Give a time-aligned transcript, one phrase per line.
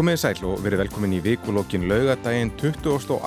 [0.00, 3.18] Komið sæl og verið velkomin í vikulokkin laugadaginn 22.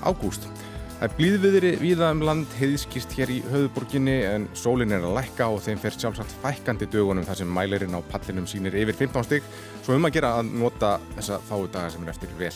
[0.00, 0.46] ágúst.
[0.94, 5.50] Það er blíðviðri víða um land heiðskist hér í höfuborginni en sólinn er að lækka
[5.52, 9.52] og þeim fer sjálfsagt fækkandi dögunum þar sem mælirinn á pallinum sínir yfir 15 stygg
[9.82, 12.54] svo um að gera að nota þessa fáu daga sem er eftir vel.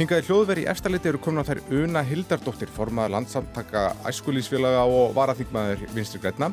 [0.00, 5.86] Hingaði hljóðveri í eftirliti eru komin á þær Una Hildardóttir, formaða landsamtaka æskulísfélaga og varaþingmaður
[5.94, 6.50] Vinstri Græna.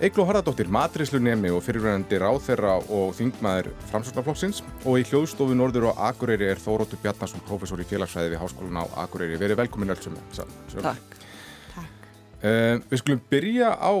[0.00, 6.46] Eigló Harðardóttir, matrislunemi og fyrirverðandi ráþerra og þingmaður framsvöldaflokksins og í hljóðstofu Norður og Akureyri
[6.48, 9.36] er Þóróttur Bjarnarsson, professor í félagsfræði við Háskólan á Akureyri.
[9.36, 10.54] Verið velkomin öll sem það.
[10.86, 11.18] Takk.
[11.74, 12.06] Takk.
[12.40, 13.92] Uh, við skulum byrja á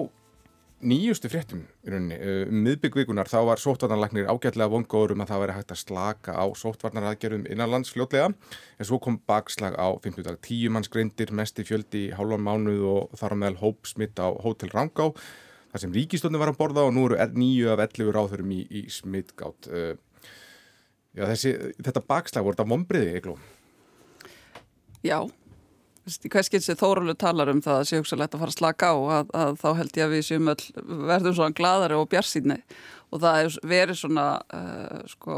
[0.94, 2.16] nýjustu fréttum í rauninni.
[2.16, 6.44] Uh, miðbyggvíkunar þá var sótvarnarleiknir ágætlega vongóður um að það væri hægt að slaka á
[6.62, 10.40] sótvarnaraðgerðum innanlands fljótlega en svo kom bakslag á 50 dag.
[10.48, 14.32] Tíu manns greindir, mest í fjöldi í hálfan mánuð og þar á meðal hópsmitt á
[14.40, 15.10] Hótel Rangá
[15.70, 18.84] þar sem ríkistöndin var að borða og nú eru nýju af 11 ráðurum í, í
[18.92, 19.70] smittgátt.
[19.70, 19.94] Uh,
[21.16, 23.36] já, þessi, þetta bakslag voru þetta mombriði, Egló?
[25.06, 25.22] Já,
[26.32, 28.96] kannski eins og Þórulega talar um það að sé hugsalegt að fara að slaka á
[29.20, 30.64] að, að þá held ég að við séum öll
[31.10, 32.58] verðum svona gladari og bjarsýnni
[33.10, 35.36] og það er verið svona uh, sko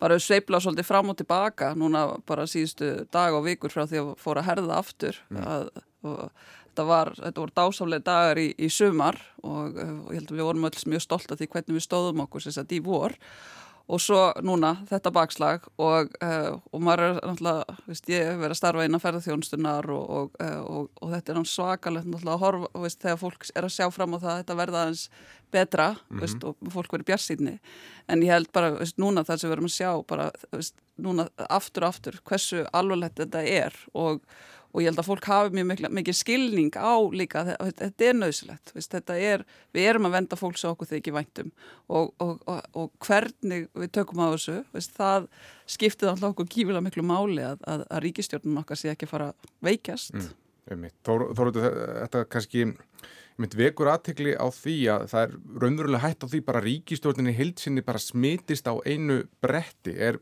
[0.00, 4.10] bara sveipla svolítið fram og tilbaka núna bara síðustu dag og vikur frá því að
[4.22, 5.42] fóra að herða aftur mm.
[5.44, 5.68] að,
[6.08, 6.48] og
[6.80, 10.46] þetta var, þetta voru dásálega dagar í, í sumar og, og ég held að við
[10.48, 13.16] vorum öll mjög stolt af því hvernig við stóðum okkur sem þetta í vor
[13.90, 18.60] og svo núna þetta bakslag og, uh, og maður er náttúrulega, veist, ég verið að
[18.60, 23.18] starfa inn á ferðarþjónstunar og, og, og þetta er svakalegt náttúrulega að horfa, veist, þegar
[23.24, 25.02] fólk er að sjá fram á það að þetta verða aðeins
[25.50, 26.22] betra mm -hmm.
[26.22, 27.56] veist, og fólk verið bjarsýtni
[28.06, 30.30] en ég held bara, núna það sem við erum að sjá bara,
[30.96, 34.22] núna aftur og aftur hversu alvarlegt þetta er og
[34.70, 39.12] og ég held að fólk hafi mjög mikil skilning á líka að þetta er nöðsilegt
[39.16, 39.44] er,
[39.74, 41.52] við erum að venda fólks á okkur þegar ekki væntum
[41.88, 45.30] og, og, og, og hvernig við tökum á þessu veist, það
[45.70, 49.32] skiptið alltaf okkur kífilega miklu máli að, að, að ríkistjórnum okkar sé ekki fara
[49.64, 50.14] veikjast.
[50.14, 52.68] Mm, Þóruðu þetta kannski
[53.40, 57.84] mynd vekur aðtekli á því að það er raunverulega hægt á því bara ríkistjórninni hildsinni
[57.86, 59.94] bara smitist á einu bretti.
[59.96, 60.20] Er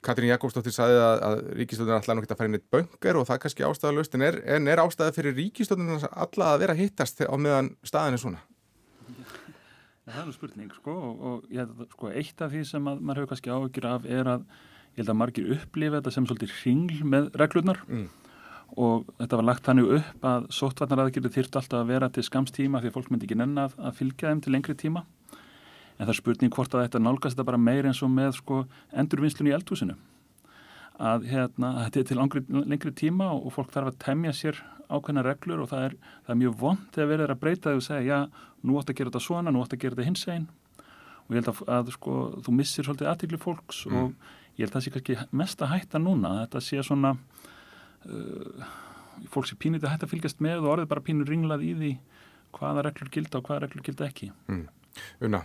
[0.00, 3.26] Katrín Jakobsdóttir saði að, að ríkistöndin alltaf nú geta að fara inn eitt böngar og
[3.28, 7.36] það kannski ástæðalust en er, en er ástæða fyrir ríkistöndin alltaf að vera hittast á
[7.36, 8.40] meðan staðin er svona?
[10.10, 13.20] Það er nú spurning sko og, og ég, sko, eitt af því sem að, maður
[13.20, 14.48] hefur kannski áhugir af er að
[14.96, 18.08] ég held að margir upplifa þetta sem svolítið ringl með reglurnar mm.
[18.80, 22.94] og þetta var lagt þannig upp að sóttvarnaraðgjörðu þýrt alltaf að vera til skamstíma því
[22.96, 25.04] fólk myndi ekki nenn að, að fylgja þeim til lengri tíma
[26.00, 28.62] en það er spurning hvort að þetta nálgast þetta bara meir eins og með sko
[29.02, 29.96] endurvinnslun í eldhúsinu
[31.00, 34.58] að hérna, þetta er til langri, lengri tíma og fólk þarf að temja sér
[34.90, 35.94] ákveðna reglur og það er,
[36.26, 38.98] það er mjög vond þegar verður að breyta þau og segja já, nú átt að
[38.98, 40.48] gera þetta svona, nú átt að gera þetta hins einn
[40.80, 44.00] og ég held að, að sko, þú missir svolítið aðtíkli fólks mm.
[44.00, 48.74] og ég held að það sé kannski mest að hætta núna þetta sé svona uh,
[49.30, 51.94] fólk sé pínit að hætta að fylgjast með og orðið bara pínur ringlað í því
[52.58, 54.66] hvaða reglur gilda og hvaða reglur gilda ekki mm.
[55.24, 55.42] Una,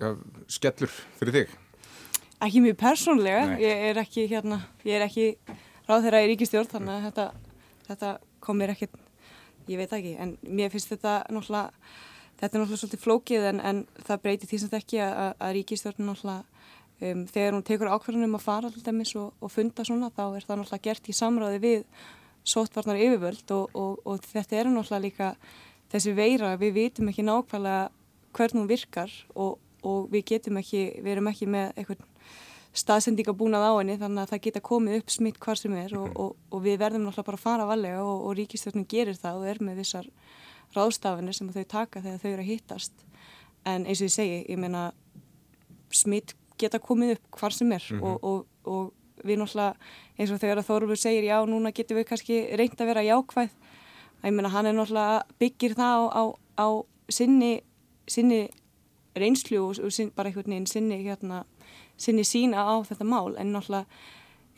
[0.00, 0.14] ja,
[0.50, 1.56] skellur fyrir þig?
[2.40, 5.26] Ekki mjög persónlega, ég er ekki hérna, ég er ekki
[5.88, 7.26] ráð þeirra í ríkistjórn þannig að þetta,
[7.88, 8.94] þetta komir ekkert,
[9.68, 11.90] ég veit ekki, en mér finnst þetta náttúrulega,
[12.40, 15.54] þetta er náttúrulega svolítið flókið en, en það breytir því sem þetta ekki að, að
[15.58, 16.64] ríkistjórn náttúrulega,
[17.10, 20.48] um, þegar hún tekur ákveðunum að fara alltaf mis og, og funda svona, þá er
[20.48, 21.86] það náttúrulega gert í samráði við
[22.48, 25.32] sótvarnar yfirvöld og, og, og þetta er náttúrulega líka
[25.92, 27.90] þessi veira, við vitum ekki nákvæmlega
[28.36, 32.06] hvern hún virkar og, og við getum ekki, við erum ekki með eitthvað
[32.80, 36.06] staðsendinga búnað á henni þannig að það geta komið upp smitt hvar sem er og,
[36.06, 36.16] mhm.
[36.22, 39.48] og, og við verðum náttúrulega bara að fara valega og, og ríkistöfnum gerir það og
[39.50, 40.10] er með vissar
[40.76, 43.04] ráðstafinir sem þau taka þegar þau eru að hittast
[43.66, 44.90] en eins og ég segi, ég meina
[45.90, 48.18] smitt geta komið upp hvar sem er mm -hmm.
[48.22, 48.92] og
[49.24, 49.74] við náttúrulega
[50.18, 53.50] eins og þegar Þorfur segir já, núna getum við kannski reynd að vera jákvæð
[54.24, 56.24] ég meina hann er náttúrulega byggir það á, á,
[56.56, 56.66] á
[57.08, 57.60] sinni
[58.10, 58.48] sinni
[59.18, 61.44] reynslu og, og sin, bara einhvern veginn sinni, hérna,
[62.00, 63.86] sinni sína á þetta mál en náttúrulega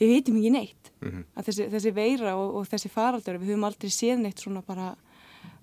[0.01, 1.25] við veitum ekki neitt mm -hmm.
[1.37, 4.95] að þessi, þessi veira og, og þessi faraldur við höfum aldrei séð neitt svona bara,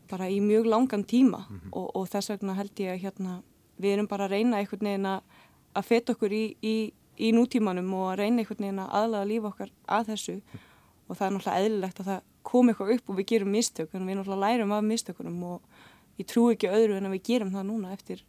[0.09, 1.69] bara í mjög langan tíma mm -hmm.
[1.71, 3.41] og, og þess vegna held ég að hérna,
[3.77, 5.21] við erum bara að reyna einhvern veginn að,
[5.73, 9.47] að feta okkur í, í, í nútímanum og að reyna einhvern veginn að aðlaga lífa
[9.47, 10.59] okkar að þessu mm -hmm.
[11.07, 14.07] og það er náttúrulega eðlilegt að það kom eitthvað upp og við gerum mistök en
[14.07, 15.61] við náttúrulega lærum af mistökunum og
[16.19, 18.25] ég trú ekki öðru en að við gerum það núna eftir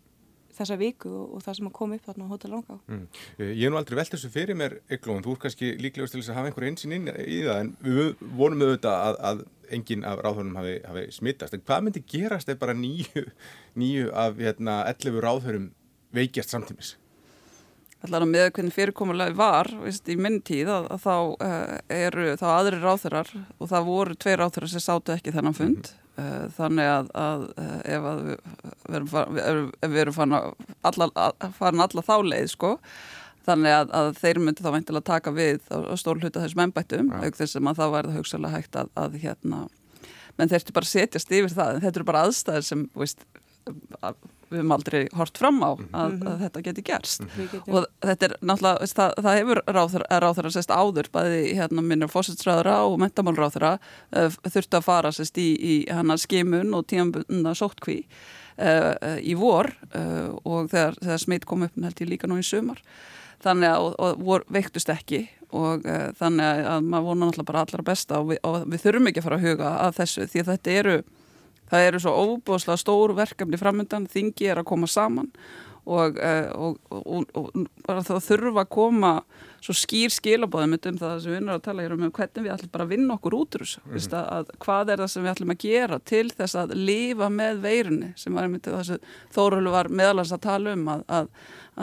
[0.61, 2.77] þessa viku og, og það sem að koma upp þarna á Hotel Langá.
[2.91, 3.03] Mm.
[3.39, 6.23] Eh, ég hef nú aldrei velt þessu fyrir mér, Eglóðun, þú er kannski líklegast til
[6.23, 9.45] þess að hafa einhverja einsinn inn í það en við vonum auðvitað að, að
[9.77, 11.55] enginn af ráðhörnum hafi, hafi smittast.
[11.57, 13.27] En hvað myndi gerast ef bara nýju,
[13.81, 15.71] nýju af hérna, 11 ráðhörum
[16.17, 16.97] veikjast samtímis?
[18.01, 21.15] allar að með hvernig fyrirkomulega var veist, í minn tíð að, að þá
[21.45, 25.77] uh, eru þá aðri ráþurar og það voru tvei ráþurar sem sátu ekki þennan fund
[25.77, 26.00] mm -hmm.
[26.21, 28.45] Uh, þannig að, að uh, ef að við,
[28.91, 30.37] við erum, við erum farin
[30.91, 32.77] alla, farin alla þá leið sko
[33.49, 37.23] þannig að, að þeir myndi þá veintilega taka við á stór hluta þessum ennbættum ja.
[37.25, 39.67] auk þessum að þá verða hugsalega hægt að hérna
[40.39, 43.25] menn þeir ertu bara að setjast yfir það en þetta eru bara aðstæðir sem veist,
[44.51, 45.89] við höfum aldrei hort fram á mhm.
[45.95, 47.75] að, að þetta geti gerst mm -hmm.
[47.77, 49.63] og þetta er náttúrulega, það, það hefur
[50.25, 55.49] ráþara sérst áður, bæði hérna minnur fósitsræðara og mentamálráþara uh, þurfti að fara sérst í,
[55.55, 58.05] í hana skimun og tímanbundna sóttkví
[58.59, 62.41] uh, uh, í vor uh, og þegar, þegar smitt kom upp held ég líka nú
[62.41, 62.83] í sumar
[63.41, 67.65] þannig að, og, og vor, veiktust ekki og uh, þannig að maður vona náttúrulega bara
[67.65, 70.43] allra besta og við, og við þurfum ekki að fara að huga að þessu því
[70.43, 71.01] að þetta eru
[71.71, 75.31] það eru svo óbúslega stór verkefni framöndan, þingi er að koma saman
[75.91, 77.51] og, eh, og, og, og
[77.89, 79.13] það þurfa að koma
[79.61, 82.73] svo skýr skilabóðum um það sem við erum að tala hér um hvernig við ætlum
[82.73, 84.19] bara að vinna okkur út úr þessu mm -hmm.
[84.37, 88.13] að, hvað er það sem við ætlum að gera til þess að lifa með veirunni
[88.17, 88.99] sem var einmitt þessu
[89.35, 91.29] þórulu var meðalans að tala um að, að,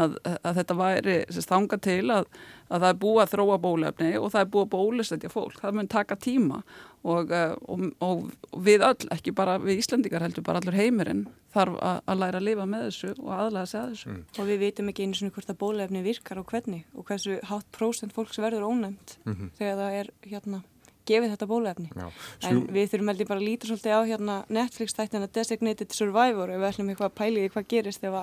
[0.05, 1.17] að þetta væri
[1.47, 2.27] þanga til að
[2.67, 5.89] það er búið að þróa bólefni og það er búið að bólusetja fólk það mun
[5.91, 6.61] taka tíma
[7.07, 11.77] og, eh, og, og við öll, ekki bara við Íslandikar heldur, bara allur heimurinn þarf
[11.81, 14.13] að læra að lifa með þessu og aðlæða sig að þessu.
[14.13, 14.23] Mm.
[14.37, 17.69] Og við veitum ekki eins og hvort að bólefni virkar og hvernig og hversu hátt
[17.75, 19.53] prósent fólks verður ónæmt mm -hmm.
[19.57, 20.63] þegar það er hérna
[21.07, 21.89] gefið þetta bólefni.
[21.95, 22.07] Já,
[22.49, 26.59] en við þurfum heldur bara að líta svolítið á hérna Netflix þættina Designated Survivor og
[26.59, 28.17] við ætlum eitthvað að pæliði hvað gerist ef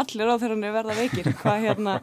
[0.00, 1.30] allir á þeirra verða veikir.
[1.42, 1.96] Hvað, hérna,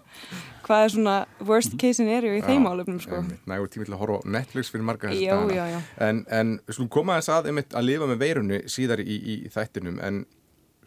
[0.65, 1.15] hvað er svona
[1.50, 3.21] worst case-in eru í þeim álöfnum sko.
[3.50, 5.83] Nægur tími til að horfa Netflix fyrir marga þess að dana.
[6.07, 10.01] En, en við skulum koma þess að að lifa með veirunni síðar í, í þættinum
[10.06, 10.24] en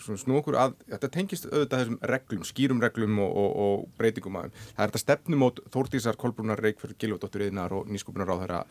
[0.03, 4.69] snú okkur að, þetta tengist auðvitað þessum reglum, skýrum reglum og, og, og breytingum aðeins.
[4.77, 8.63] Það er þetta stefnum át Þórtísar, Kolbrúnar, Reykjörður, Gilvardóttur Eðinar og nýskupunar á þeirra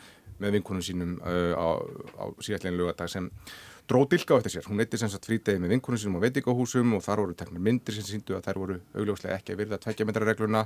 [0.41, 1.69] með vinkunum sínum uh, á,
[2.17, 3.29] á síðallegin lögadag sem
[3.89, 4.67] dróð dilka á eftir sér.
[4.71, 7.97] Hún eittir sem sagt frítegi með vinkunum sínum á veitikahúsum og þar voru teknir myndir
[7.97, 10.65] sem síndu að þær voru augljóslega ekki að virða tveggja metra regluna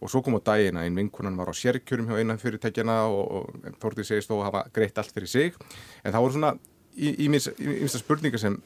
[0.00, 3.24] og svo kom á daginn að einn vinkunan var á sérkjörum hjá einan fyrirtækjana og,
[3.38, 5.56] og Þórtís segist þó að hafa greitt allt fyrir sig
[6.04, 6.52] en það voru svona
[6.96, 8.56] íminsta spurningar sem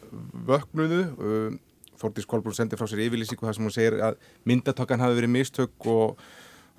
[0.46, 1.58] vöknuðu uh,
[2.00, 5.88] Þórtís Kolbrún sendi frá sér yfirlýsingu þar sem hún segir að myndatökan hafi verið mistök
[5.90, 6.22] og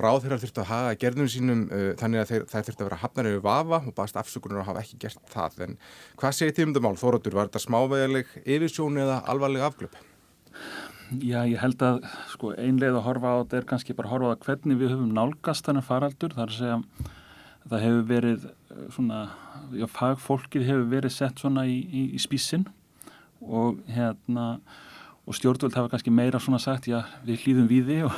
[0.02, 3.30] ráð þeirra þurfti að haga gerðum sínum uh, þannig að það þurfti að vera hafnar
[3.30, 5.60] yfir vafa og baðast afsökunar að hafa ekki gert það.
[5.68, 5.76] En
[6.22, 10.00] hvað segir tímundamál Þóratur, var þetta smávegileg yfirsjón eða alvarleg afglöp?
[11.20, 14.32] Já, ég held að sko, einlega að horfa á þetta er kannski bara að horfa
[14.40, 16.78] á hvernig við höfum nálgast þannig faraldur, þar að segja
[17.68, 18.46] það hefur verið
[18.94, 19.24] svona,
[19.76, 22.68] já, fagfólkið hefur verið sett svona í, í, í spísin
[23.42, 24.60] og hérna
[25.26, 28.18] og stjórnvöld hafa kannski meira svona sagt já, við hlýðum við þið og,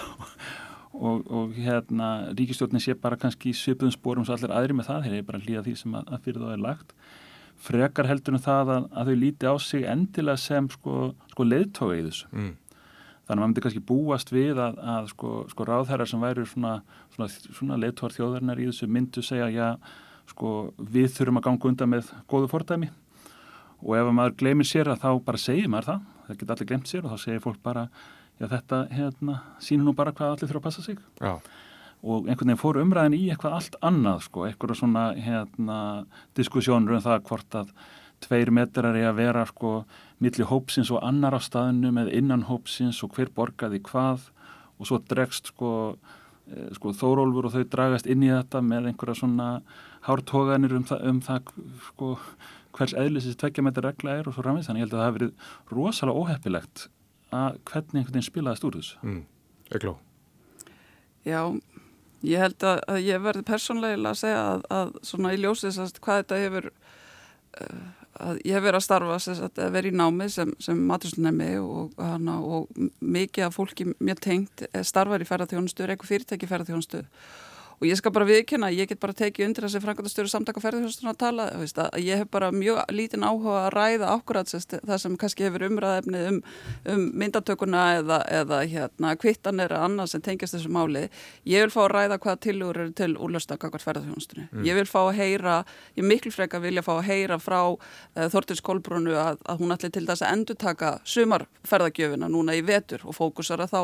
[0.93, 5.17] og, og hérna ríkistjórnin sé bara kannski söpum spórum svo allir aðri með það, þeir
[5.19, 6.95] eru bara hlýða því sem að, að fyrir þá er lagt.
[7.63, 11.93] Frekar heldur um það að, að þau líti á sig endilega sem sko, sko leiðtói
[11.99, 12.31] í þessu.
[12.33, 12.53] Mm.
[13.23, 16.73] Þannig að maður myndi kannski búast við að, að sko, sko ráðherrar sem væri svona,
[17.13, 19.67] svona, svona leittóar þjóðarinnar í þessu myndu segja já,
[20.31, 22.89] sko við þurfum að ganga undan með góðu fordæmi.
[23.83, 26.91] Og ef maður gleymir sér að þá bara segir maður það, það geta allir glemt
[26.91, 27.87] sér og þá segir fólk bara,
[28.39, 31.03] já þetta hérna, sínur nú bara hvað allir þurfa að passa sig.
[31.19, 31.35] Já.
[32.03, 35.77] og einhvern veginn fór umræðin í eitthvað allt annað sko, eitthvað svona hérna
[36.35, 37.69] diskussjónur um það hvort að
[38.23, 39.71] tveir metrar er að vera sko
[40.23, 44.29] milli hópsins og annar á staðinu með innan hópsins og hver borgaði hvað.
[44.79, 45.71] Og svo dregst sko,
[46.47, 49.49] e, sko þórólfur og þau dragast inn í þetta með einhverja svona
[50.07, 51.53] hártóganir um það, um það
[51.87, 52.09] sko,
[52.77, 55.19] hvers eðlisins tveggja metrar regla er og svo ramið þannig ég held að það hefur
[55.19, 56.85] verið rosalega óheppilegt
[57.33, 58.99] að hvernig einhvern veginn spilaðist úr þessu.
[59.01, 59.21] Mm,
[59.73, 59.95] Egló?
[61.23, 61.41] Já,
[62.27, 66.21] ég held að, að ég verði persónlega að segja að, að svona í ljósið hvað
[66.21, 67.83] þetta hefur uh,
[68.21, 69.17] að ég hef verið að starfa
[69.47, 74.83] að vera í námi sem, sem maturstunemi og, og mikið af fólki mér tengt eh,
[74.85, 77.03] starfar í ferðarþjónustu, er eitthvað fyrirtæki ferðarþjónustu
[77.83, 81.17] og ég skal bara viðkynna, ég get bara tekið undir þessi frangatastöru samtaka ferðarþjóðstunum að
[81.19, 85.43] tala veist, að ég hef bara mjög lítinn áhuga að ræða ákvörðat það sem kannski
[85.43, 86.37] hefur umræðefni um,
[86.93, 91.03] um myndatökuna eða, eða hérna, kvittan er að annað sem tengjast þessu máli.
[91.49, 94.63] Ég vil fá að ræða hvaða tilugur eru til úrlöstakakvart ferðarþjóðstunum mm.
[94.69, 95.57] ég vil fá að heyra,
[95.99, 99.91] ég miklu freka vilja fá að heyra frá uh, Þortins Kolbrúnu að, að hún ætli
[99.91, 103.79] til þess að endur taka sumarferðargjöfina núna í vetur og fókusara þá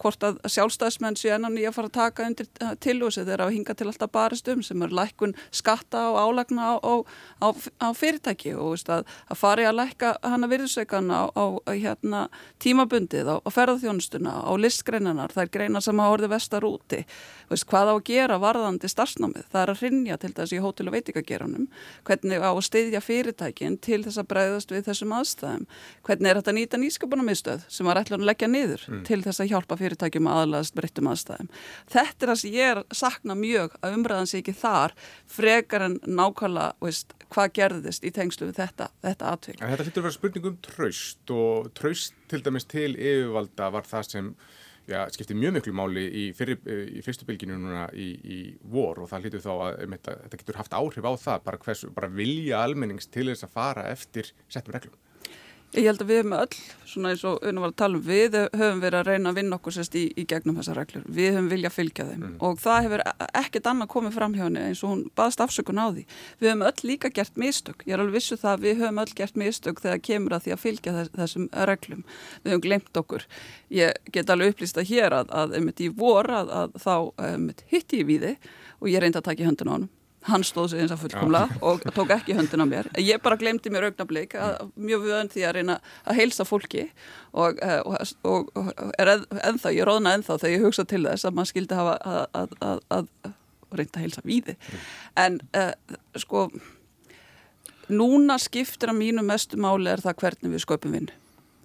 [0.00, 3.54] hvort að sjálfstæðismenn sé ennan í að fara að taka undir uh, tilhúsið þegar að
[3.56, 6.94] hinga til alltaf barist um sem er lækkun skatta og álagna á, á,
[7.44, 7.48] á,
[7.84, 12.22] á fyrirtæki og veist, að, að fari að lækka hana virðsveikana á hérna,
[12.62, 17.02] tímabundið, á ferðarþjónustuna, á listgreinanar, það er greinar sem hafa orðið vestar úti.
[17.50, 19.48] Veist, hvað á að gera varðandi starfsnámið?
[19.52, 21.68] Það er að rinja til þess í hótel og veitingageranum,
[22.06, 25.66] hvernig á að styðja fyrirtækin til þess að breyðast við þessum aðstæðum,
[26.06, 29.02] hvernig er þetta nýta nýsköpunarmiðstöð sem var ætla að leggja niður mm.
[29.08, 31.50] til þess að hjálpa fyrirtækjum að aðlaðast breyttum aðstæðum.
[31.90, 34.94] Þetta er það sem ég er sakna mjög að umræðan sé ekki þar
[35.30, 39.60] frekar en nákvæmlega veist, hvað gerðist í tengslu við þetta, þetta atvik.
[39.60, 44.10] Þetta hlýttur að vera spurning um traust og traust til dæmis til yfirvalda var það
[44.14, 44.32] sem
[44.90, 48.38] já, skipti mjög miklu máli í, fyrir, í fyrstu bylginu núna í, í
[48.72, 51.92] vor og það hlýttur þá að um, þetta getur haft áhrif á það bara, hversu,
[51.94, 54.98] bara vilja almennings til þess að fara eftir settum reglum.
[55.70, 56.54] Ég held að við hefum öll,
[56.90, 59.58] svona eins og unna var að tala um, við höfum verið að reyna að vinna
[59.60, 61.04] okkur sérst í, í gegnum þessar reglur.
[61.06, 62.32] Við höfum viljað fylgja þeim mm.
[62.48, 65.78] og það hefur e, ekkert annað komið fram hjá henni eins og hún baðst afsökun
[65.78, 66.02] á því.
[66.40, 67.86] Við höfum öll líka gert mistök.
[67.86, 70.44] Ég er alveg vissu um það að við höfum öll gert mistök þegar kemur að
[70.48, 72.02] því að fylgja þess, þessum reglum.
[72.42, 73.28] Við höfum glemt okkur.
[73.78, 76.94] Ég get alveg upplýsta hér að, að, að, að í vor að þá
[77.70, 79.90] hitti ég við þið og ég reyndi að taka í höndun á hann
[80.28, 82.88] hann stóð sig eins og fullkomla og tók ekki höndin á mér.
[82.98, 84.34] Ég bara glemdi mér augnablík
[84.76, 86.88] mjög vöðan því að reyna að heilsa fólki
[87.32, 91.24] og, eh, og, og, og er ennþá, ég róðna ennþá þegar ég hugsa til þess
[91.24, 93.32] að maður skildi hafa að, að, að, að
[93.70, 94.56] reynda að heilsa víði.
[95.16, 95.72] En uh,
[96.18, 96.48] sko
[97.88, 101.12] núna skiptir að mínu mestu máli er það hvernig við sköpum vinn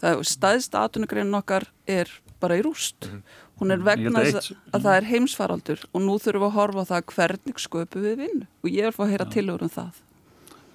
[0.01, 2.09] það er staðist aðtunugreinin okkar er
[2.43, 3.07] bara í rúst.
[3.07, 6.49] Mm -hmm Hún er vegna þess að, að það er heimsfaraldur og nú þurfum við
[6.49, 9.27] að horfa á það hvernig sköpu við vinn og ég er að fá að heyra
[9.31, 10.01] tilur um það.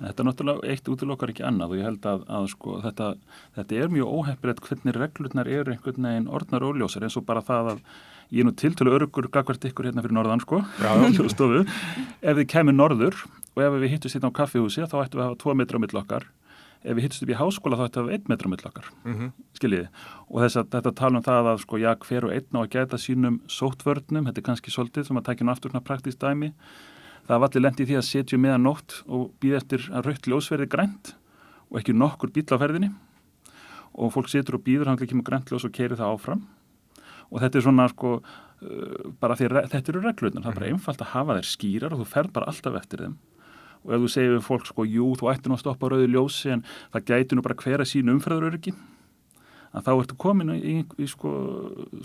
[0.00, 3.08] Þetta er náttúrulega eitt útilokkar ekki annað og ég held að, að sko, þetta,
[3.58, 7.44] þetta er mjög óheppilegt hvernig reglurnar eru einhvern veginn orðnar og ljósar eins og bara
[7.44, 7.82] það að
[8.30, 10.62] ég er nú tiltölu örugur gagvert ykkur hérna fyrir norðan sko,
[11.34, 11.66] stofu,
[12.22, 13.20] ef þið kemur norður
[13.52, 15.82] og ef við hittust hérna á kaffihúsi þá ættum við að hafa tvo metra á
[15.84, 16.28] millokkar
[16.84, 19.32] ef við hittist upp í háskóla þá að hafa einn metra mill okkar, mm -hmm.
[19.58, 19.88] skiljiði
[20.28, 22.70] og þess að þetta tala um það að sko já, hver og einn á að
[22.74, 26.52] gæta sínum sóttvörnum þetta er kannski svolítið sem að takja nú aftur svona praktíst dæmi,
[27.28, 30.36] það var allir lendið því að setju meðan um nótt og býða eftir að rauðli
[30.36, 31.14] ósverði grænt
[31.70, 32.90] og ekki nokkur bíl á ferðinni.
[33.94, 36.44] Og fólk setur og býður, hann kemur græntli og svo keiri það áfram.
[37.30, 40.78] Og þetta er svona sko uh, bara því þetta eru reglurnar, það er bara mhm.
[40.78, 43.18] einfalt að hafa þær skýrar og þú fer bara alltaf eftir þeim
[43.86, 46.54] og ef þú segir við fólk sko, jú, þú ætti nú að stoppa rauði ljósi
[46.56, 48.74] en það gæti nú bara hverja sín umfræðuröryggi
[49.70, 51.32] að þá ertu komin í, í, í sko,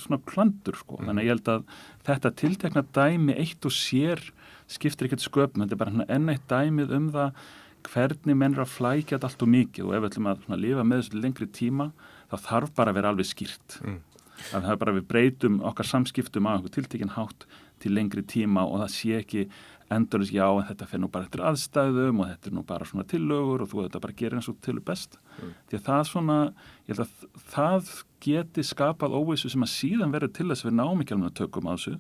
[0.02, 1.00] svona klandur sko.
[1.00, 1.10] Mm.
[1.10, 1.68] þannig að ég held að
[2.08, 4.22] þetta tiltekna dæmi eitt og sér
[4.70, 7.46] skiptir ekkert sköpum, þetta er bara enn eitt dæmið um það
[7.86, 10.62] hvernig menn er að flækja þetta allt og mikið og ef við ætlum að svona,
[10.62, 11.90] lifa með þessu lengri tíma
[12.32, 14.00] þá þarf bara að vera alveg skýrt mm.
[14.48, 17.46] að það er bara við breytum okkar samskiptum á einhver tiltekinn hátt
[17.84, 19.46] til lengri tíma og það sé ekki
[19.94, 23.06] endurins já en þetta fyrir nú bara eftir aðstæðum og þetta er nú bara svona
[23.10, 25.52] tillögur og þú þetta bara gerir eins og til best mm.
[25.70, 26.40] því að það svona,
[26.88, 27.92] ég held að það
[28.26, 31.38] geti skapað óvissu sem að síðan verður til þess að við náum ekki alveg að
[31.44, 31.96] tökum á þessu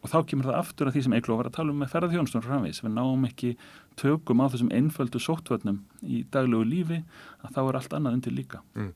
[0.00, 2.44] og þá kemur það aftur að því sem Egló var að tala um með ferðarþjónustunum
[2.46, 3.50] framvegs, við náum ekki
[4.00, 7.02] tökum á þessum einföldu sóttvöldnum í daglegu lífi
[7.44, 8.94] að þá er allt annað undir líka mm.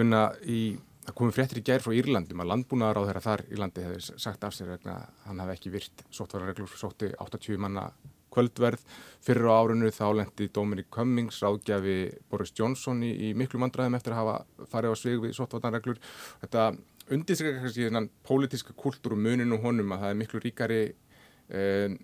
[0.00, 0.62] Una í
[1.10, 4.44] Það komið fréttir í gær frá Írlandum að landbúnaðar á þeirra þar Írlandi hefði sagt
[4.46, 4.92] af sér vegna
[5.24, 7.88] hann hafi ekki virt sóttvararreglur sótti 80 manna
[8.30, 8.84] kvöldverð
[9.26, 11.96] fyrir á árunnu þá lendi Dominic Cummings ráðgjafi
[12.30, 15.98] Boris Johnson í, í miklu mandræðum eftir að hafa farið á svig við sóttvararreglur.
[16.44, 16.68] Þetta
[17.10, 21.98] undirskriðar kannski þennan pólitiska kultúr og muninu honum að það er miklu ríkari eh,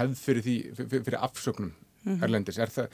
[0.00, 2.26] hefð fyrir, því, fyrir, fyrir afsögnum mm -hmm.
[2.26, 2.58] erlendis.
[2.58, 2.90] Er það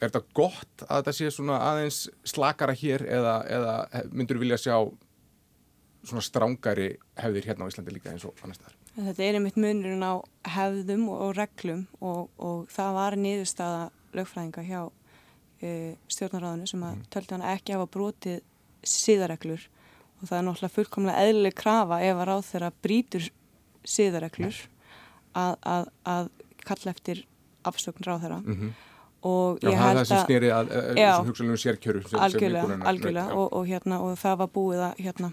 [0.00, 3.74] er þetta gott að þetta sé svona aðeins slakara hér eða, eða
[4.10, 4.76] myndur þú vilja sjá
[6.04, 6.88] svona strángari
[7.20, 8.80] hefðir hérna á Íslandi líka eins og annar staðar?
[8.94, 10.14] Þetta er einmitt munurinn á
[10.54, 14.80] hefðum og, reglum og, og það var niðurstaða lögfræðinga hjá
[15.64, 15.70] e,
[16.12, 17.06] stjórnaráðinu sem að mm.
[17.14, 18.42] tölti hann ekki hafa brotið
[18.84, 19.68] síðareglur
[20.20, 23.28] og það er náttúrulega fullkomlega eðlileg krafa ef að ráð þeirra brítur
[23.94, 24.60] síðareglur
[25.34, 26.32] að, að, að
[26.64, 27.24] kalla eftir
[27.64, 28.74] afsökn ráð þeirra mm -hmm
[29.24, 29.86] og ég held að...
[29.88, 33.38] Já, það sem snýri að þessum hugsalunum sérkjöru sem, algjörlega, sem algjörlega.
[33.38, 35.30] Og, og, hérna, og það var búið að hérna,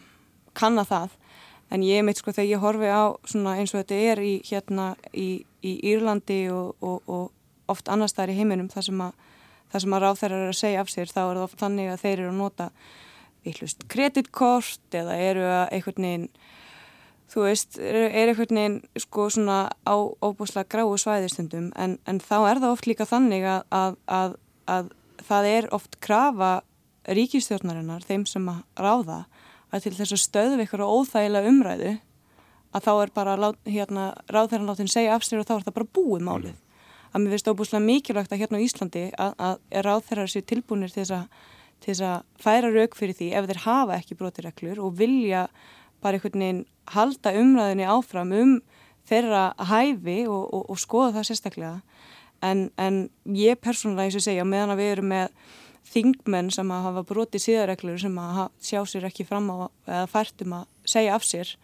[0.57, 1.17] kanna það.
[1.71, 4.87] En ég meit sko þegar ég horfi á svona eins og þetta er í, hérna,
[5.15, 5.29] í,
[5.63, 7.29] í Írlandi og, og
[7.71, 9.29] oft annars þar í heiminum þar sem að,
[9.71, 12.17] að ráð þeirra er að segja af sér þá er það oft þannig að þeir
[12.17, 12.67] eru að nota
[13.45, 16.27] vittlust kreditkort eða eru að einhvern veginn
[17.31, 22.37] þú veist, er, er einhvern veginn sko svona á óbúslega gráu svæðistundum en, en þá
[22.49, 24.35] er það oft líka þannig að, að, að,
[24.75, 24.91] að
[25.27, 26.51] það er oft krafa
[27.09, 29.23] ríkistjórnarinnar, þeim sem að ráða
[29.71, 31.93] að til þess að stöðu ykkur og óþægilega umræðu
[32.71, 35.93] að þá er bara hérna, ráðherran látin segja af sér og þá er það bara
[35.97, 36.59] búið málið.
[37.11, 41.03] Að mér finnst óbúslega mikilvægt að hérna á Íslandi að, að ráðherrar séu tilbúinir til
[41.03, 45.47] þess að færa rauk fyrir því ef þeir hafa ekki brotireglur og vilja
[46.01, 46.63] bara einhvern veginn
[46.95, 48.53] halda umræðinni áfram um
[49.09, 51.73] þeirra hæfi og, og, og skoða það sérstaklega.
[52.41, 53.03] En, en
[53.37, 55.35] ég persónulega, eins og segja, meðan að við erum með
[55.91, 59.55] þingmenn sem að hafa brotið síðareglur sem að sjá sér ekki fram á
[59.89, 61.55] eða færtum að segja af sér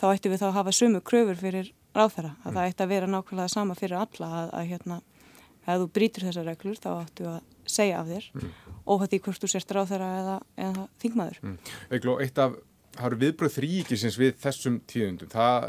[0.00, 2.56] þá ættum við þá að hafa sumu kröfur fyrir ráðherra, að mm.
[2.56, 4.98] það ætti að vera nákvæmlega sama fyrir alla að, að hérna
[5.66, 8.50] ef þú brítur þessar reglur þá ættu að segja af þér mm.
[9.16, 10.36] í hvort þú sérst ráðherra eða,
[10.68, 11.56] eða þingmaður mm.
[11.98, 12.58] Egló, eitt af,
[12.98, 15.68] það eru viðbröð þrýkisins við þessum tíðundum, það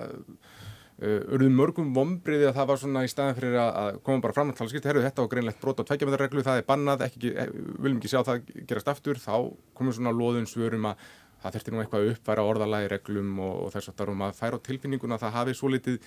[0.97, 4.49] urðum uh, mörgum vombriði að það var svona í staðan fyrir að, koma bara fram
[4.49, 7.33] að tala skipt, herru þetta var greinlegt brot á tveikjamöðarreglu, það er bannað, ekki,
[7.85, 9.35] viljum ekki sjá það gerast aftur, þá
[9.77, 11.03] komum svona loðun svörum að
[11.43, 14.57] það þurfti nú eitthvað að uppværa orðalagi reglum og, og þess að darum að færa
[14.57, 15.99] á tilfinninguna að það hafi svo litið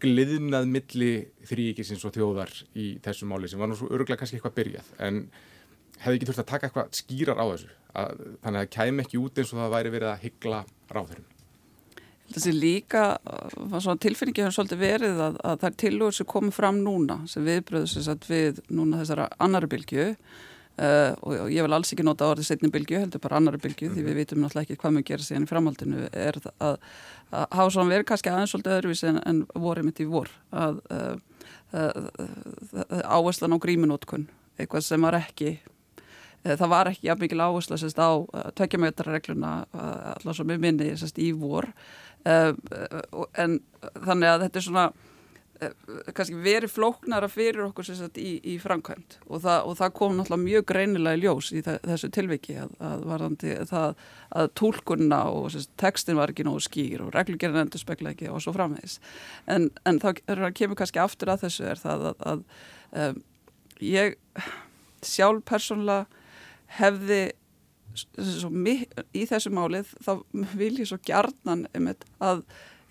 [0.00, 1.12] gliðnað milli
[1.50, 4.92] þrýkisins og þjóðar í þessu máli sem var nú svo öruglega kannski eitthvað byrjað.
[5.02, 5.24] En
[6.04, 9.20] hefði ekki þurft að taka eitthvað skýrar á þessu að, þannig að það kæm ekki
[9.20, 11.26] út eins og það væri verið að hyggla ráðurum.
[12.30, 13.02] Þessi líka
[13.98, 17.96] tilfinningi hefur svolítið verið að, að það er tilúður sem komið fram núna sem viðbröðs
[18.28, 20.06] við núna þessara annari bylgju
[20.80, 23.90] Uh, og, ég vil alls ekki nota orðið setni bylgu, heldur bara annari bylgu mm
[23.90, 23.96] -hmm.
[23.96, 24.18] því við mhm.
[24.20, 26.78] vitum náttúrulega ekki hvað mjög gera síðan í framhaldinu er að,
[27.36, 30.80] að hafa svona verið kannski aðeins svolítið öðruvísi en, en vorið mitt í vor að
[30.96, 31.16] uh,
[31.74, 35.58] uh, áherslan á gríminótkun eitthvað sem var ekki
[36.44, 38.10] það var ekki jafn mikil áhersla sérst, á
[38.56, 41.68] tökjamötarregluna alltaf sem er minni sérst, í vor.
[42.24, 43.60] En
[44.04, 44.90] þannig að þetta er svona
[45.60, 45.72] Eh,
[46.16, 50.44] kannski verið flóknara fyrir okkur sagt, í, í framkvæmt og það, og það kom náttúrulega
[50.46, 54.00] mjög greinilega í ljós í þessu tilviki að, að varðandi það
[54.40, 58.54] að tólkunna og textin var ekki nógu skýr og reglugerðin endur spekla ekki og svo
[58.56, 58.96] framvegs
[59.52, 60.14] en, en þá
[60.56, 62.46] kemur kannski aftur að þessu er það að, að
[63.04, 63.20] um,
[63.84, 64.16] ég
[65.04, 66.08] sjálf persónulega
[66.78, 67.22] hefði
[69.16, 70.12] í þessu málið þá
[70.54, 72.44] vil ég svo gjarnan um að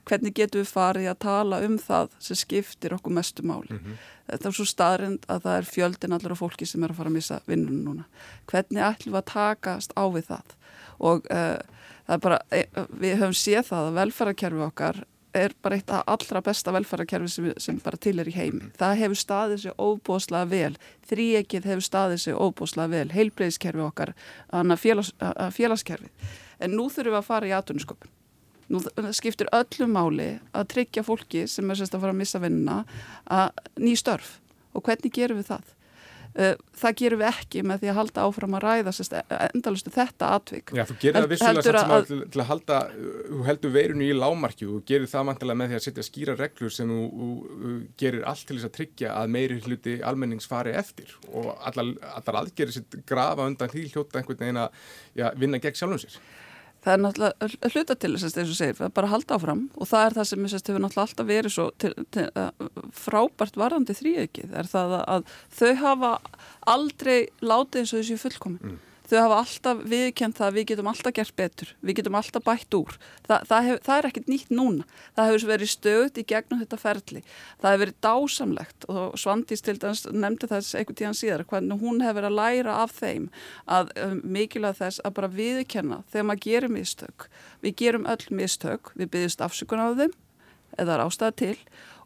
[0.09, 3.75] hvernig getum við farið að tala um það sem skiptir okkur mestu máli.
[3.75, 3.97] Mm -hmm.
[4.29, 7.09] Þetta er svo staðrind að það er fjöldin allar af fólki sem er að fara
[7.09, 8.05] að missa vinnunum núna.
[8.47, 10.55] Hvernig ætlum við að takast á við það?
[10.99, 11.59] Og uh,
[12.07, 16.03] það er bara, eh, við höfum séð það að velferðarkerfi okkar er bara eitt af
[16.07, 18.63] allra besta velferðarkerfi sem, sem bara til er í heimi.
[18.65, 18.75] Mhm.
[18.79, 20.77] Það hefur staðið sér óbóslega vel.
[21.09, 23.09] Þríekið hefur staðið sér óbóslega vel.
[23.13, 24.13] Heilbreyðskerfi okkar,
[24.77, 25.11] félags,
[25.55, 26.09] félagskerfi.
[26.59, 28.15] En nú þurfum við að fara í atvinnsköpun
[28.69, 28.83] Nú
[29.17, 32.83] skiptir öllu máli að tryggja fólki sem er sérst að fara að missa vinnuna
[33.25, 34.35] að ný störf
[34.77, 35.71] og hvernig gerum við það?
[36.39, 39.15] Eh, það gerum við ekki með því að halda áfram að ræða sérst
[39.49, 40.71] endalustu þetta atvik.
[40.77, 42.77] Já, þú gerir það vissulega að, til, til að halda,
[43.25, 46.75] þú heldur veirinu í lámarki og gerir það mantilega með því að setja skýra reglur
[46.75, 47.27] sem þú,
[47.59, 51.91] þú gerir allt til þess að tryggja að meiri hluti almennings fari eftir og allar,
[52.13, 54.85] allar aðgerir sitt grafa undan því hljóta einhvern veginn að
[55.19, 56.21] já, vinna gegn sjálfum sér
[56.85, 59.63] það er náttúrulega hluta til þess að segir, það er bara að halda áfram.
[59.75, 63.59] Og það er það sem sérst, hefur náttúrulega alltaf verið svo til, til, uh, frábært
[63.59, 66.13] varandi þrýökið er það að þau hafa
[66.75, 68.77] aldrei látið eins og þessu fullkomi mm
[69.09, 72.77] þau hafa alltaf viðkjönd það að við getum alltaf gert betur, við getum alltaf bætt
[72.77, 72.95] úr.
[73.25, 74.87] Þa, það, hef, það er ekkert nýtt núna.
[75.17, 77.23] Það hefur verið stöðt í gegnum þetta ferli.
[77.59, 82.01] Það hefur verið dásamlegt og Svandís til dæmis nefndi þess eitthvað tíðan síðar hvernig hún
[82.05, 83.29] hefur verið að læra af þeim
[83.65, 87.29] að um, mikilvæg þess að bara viðkjöna þegar maður gerir mistök.
[87.65, 90.17] Við gerum öll mistök, við byggjumst afsökun á þeim
[90.79, 91.55] eða ástæða til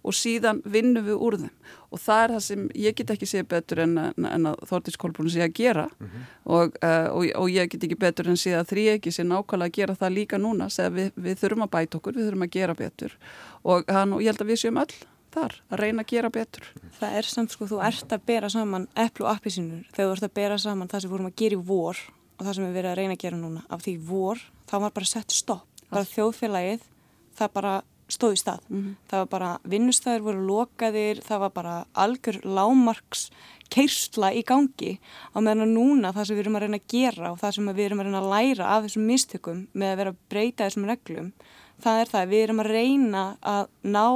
[0.03, 1.53] og síðan vinnum við úr þeim.
[1.93, 4.97] Og það er það sem ég get ekki séð betur en, en, en að Þortís
[4.99, 5.85] Kolbrún sé að gera.
[5.99, 6.27] Mm -hmm.
[6.57, 9.69] og, uh, og, og ég get ekki betur en sé að þrý ekki sé nákvæmlega
[9.69, 12.73] að gera það líka núna við, við þurfum að bæta okkur, við þurfum að gera
[12.73, 13.17] betur.
[13.63, 14.95] Og, hann, og ég held að við séum öll
[15.33, 16.67] þar að reyna að gera betur.
[16.99, 20.27] Það er samt sko, þú ert að bera saman epplu og appisínur þegar þú ert
[20.27, 21.97] að bera saman það sem við vorum að gera í vor
[22.37, 23.63] og það sem við verðum að reyna að gera núna.
[23.69, 25.67] Af því vor, þá var bara sett stopp.
[25.93, 26.85] Bara þjóðfélagið,
[27.37, 27.73] það bara
[28.13, 28.61] stóð í stað.
[28.69, 28.95] Mm -hmm.
[29.09, 33.29] Það var bara vinnustæður voru lokaðir, það var bara algjör lámarks
[33.73, 34.97] keirsla í gangi
[35.33, 37.85] á meðan núna það sem við erum að reyna að gera og það sem við
[37.85, 41.29] erum að reyna að læra af þessum mistökum með að vera að breyta þessum reglum
[41.83, 44.07] það er það að við erum að reyna að ná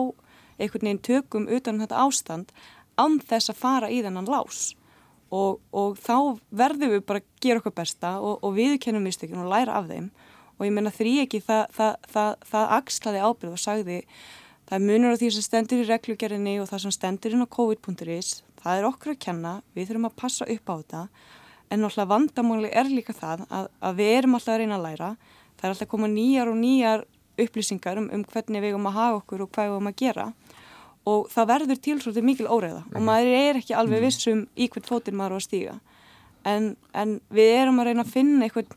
[0.57, 2.53] einhvern veginn tökum utan um þetta ástand
[2.97, 4.61] án þess að fara í þennan lás
[5.33, 9.51] og, og þá verðum við bara að gera okkur besta og, og viðkennum mistökun og
[9.51, 13.59] læra af þeim og ég menna þrý ekki það, það, það, það axlaði ábyrð og
[13.61, 13.97] sagði
[14.67, 18.43] það munur á því sem stendur í reglugjerinni og það sem stendur inn á COVID.is
[18.63, 21.01] það er okkur að kenna, við þurfum að passa upp á þetta.
[21.69, 25.09] En náttúrulega vandamáli er líka það að, að við erum alltaf að reyna að læra.
[25.59, 27.03] Það er alltaf að koma nýjar og nýjar
[27.37, 30.25] upplýsingar um, um hvernig við erum að hafa okkur og hvað við erum að gera.
[31.07, 33.05] Og það verður til svolítið mikil óreiða og Mhm.
[33.07, 35.75] maður er ekki alveg vissum í hvern fótinn maður á að stíga.
[36.47, 38.75] En, en við erum að reyna að finna einhvern,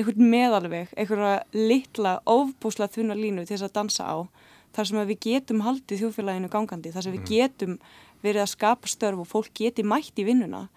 [0.00, 4.16] einhvern meðalveg, einhverja litla ofbúsla þunna línu til þess að dansa á
[4.76, 7.78] þar sem við getum haldið þjóðfélaginu gangandi, þar sem við getum
[8.24, 10.68] verið að skapa störf og fólk geti mætt í vinnuna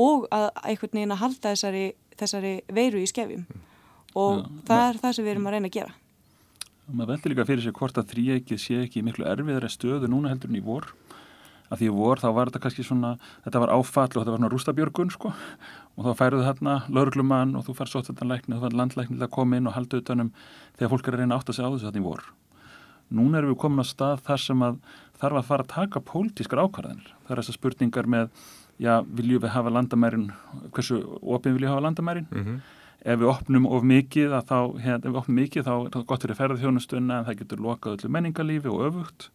[0.00, 1.84] og að einhvern veginn að halda þessari,
[2.18, 3.44] þessari veiru í skefjum.
[4.14, 5.94] Og Já, það er það sem við erum að reyna að gera.
[6.84, 10.52] Maður veldi líka fyrir sig hvort að þríegið sé ekki miklu erfiðari stöðu núna heldur
[10.52, 10.90] en í vor.
[11.72, 13.14] Að því í vor þá var þetta kannski svona
[13.46, 15.32] þetta var áfall og þetta var svona rústabjörgun sko
[15.94, 19.34] og þá færuðu þarna lauruglumann og þú fær sóttvöldanlækni og þú fær landlækni til að
[19.36, 20.32] koma inn og halda utanum
[20.78, 22.24] þegar fólk er að reyna að átta sig á þessu þarna í vor.
[23.14, 24.80] Núna erum við komin á stað þar sem að
[25.20, 27.12] þarf að fara að taka pólitískar ákvarðanir.
[27.26, 28.32] Það er þessar spurningar með
[28.82, 30.26] já, viljum við hafa landamærin
[30.74, 32.26] hversu opin viljum við hafa landamærin?
[32.32, 32.62] Mhm.
[33.04, 36.06] ef við opnum of mikið að þá, hérna, ef við opnum mikið þá er það
[36.06, 39.28] gott fyrir ferðarþjónustunna en það getur lokað öllu menningarlífi og öfugt.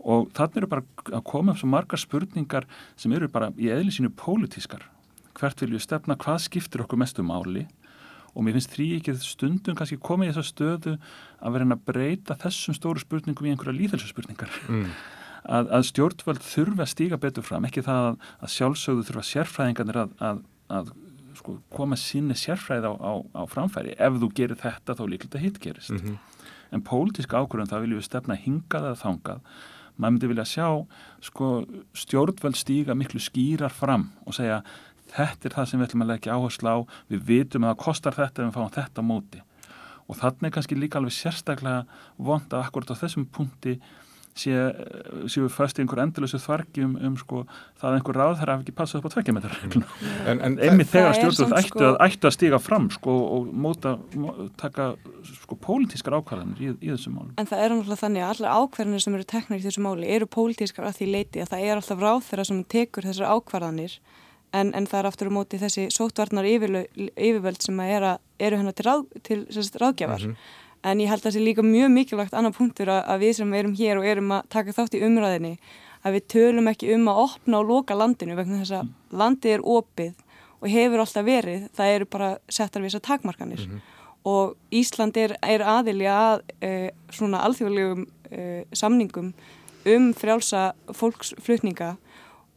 [0.00, 2.64] Og þannig eru bara að koma upp svo margar spurningar
[2.96, 4.88] sem eru bara í eðli sínu pólitískar
[5.38, 7.66] hvert viljum við stefna, hvað skiptir okkur mestu máli
[8.34, 10.96] og mér finnst því ekki stundum kannski komið í þessa stöðu
[11.40, 14.90] að vera að breyta þessum stóru spurningum í einhverja líðhelsu spurningar Mm.
[15.48, 20.00] að, að stjórnvöld þurfa að stíga betur fram, ekki það að, að sjálfsögðu þurfa sérfræðingarnir
[20.02, 20.42] að, að,
[20.78, 20.92] að
[21.38, 23.94] sko, koma sinni sérfræð á, á, á framfæri.
[23.96, 25.94] Ef þú gerir þetta þá líklega hitt gerist.
[25.94, 26.18] Mhm.
[26.74, 29.52] En pólitíska ákvörðun það viljum við stefna hingað eða þangað.
[29.98, 30.66] Maður myndi vilja sjá
[31.24, 31.46] sko,
[31.96, 34.60] stjórnvöld stíga miklu skýrar fram og segja
[35.14, 36.76] þetta er það sem við ætlum að leggja áherslu á,
[37.12, 39.44] við vitum að það kostar þetta ef við fáum þetta móti.
[40.08, 43.78] Og þannig er kannski líka alveg sérstaklega vond að akkurat á þessum punkti
[44.38, 47.42] séu sé við föst í einhver endurlösu þvarki um, um sko,
[47.80, 49.14] það að einhver ráð þar hafi ekki passað upp á
[50.44, 53.48] en einmitt Það þegar stjórnvöld samt ættu, sko- að, ættu að stíga fram sko, og
[53.66, 54.88] móta, mó, taka
[55.42, 57.34] sko, pólitískar ákvarðanir í, í þessum málum.
[57.40, 60.30] En það er náttúrulega þannig að allar ákvarðanir sem eru teknar í þessu máli eru
[60.38, 63.98] pólitískar að því leiti að það er alltaf ráð þeirra sem tekur þessar ákvarðanir
[64.52, 68.60] en, en það er aftur á móti þessi sóttvarnar yfirvöld sem að er að, eru
[68.60, 70.24] hennar til, ráð, til sérst, ráðgjafar.
[70.86, 73.54] En ég held að það sé líka mjög mikilvægt annar punktur að, að við sem
[73.58, 75.54] erum hér og erum að taka þátt í umræðinni
[76.06, 79.64] að við tölum ekki um að opna og loka landinu vegna þess að landið er
[79.66, 80.24] opið
[80.58, 83.64] og hefur alltaf verið, það eru bara settar við þessar takmarkanir
[84.28, 88.44] og Ísland er, er aðili að e, svona alþjóðlegum e,
[88.76, 89.32] samningum
[89.88, 91.94] um frjálsa fólksflutninga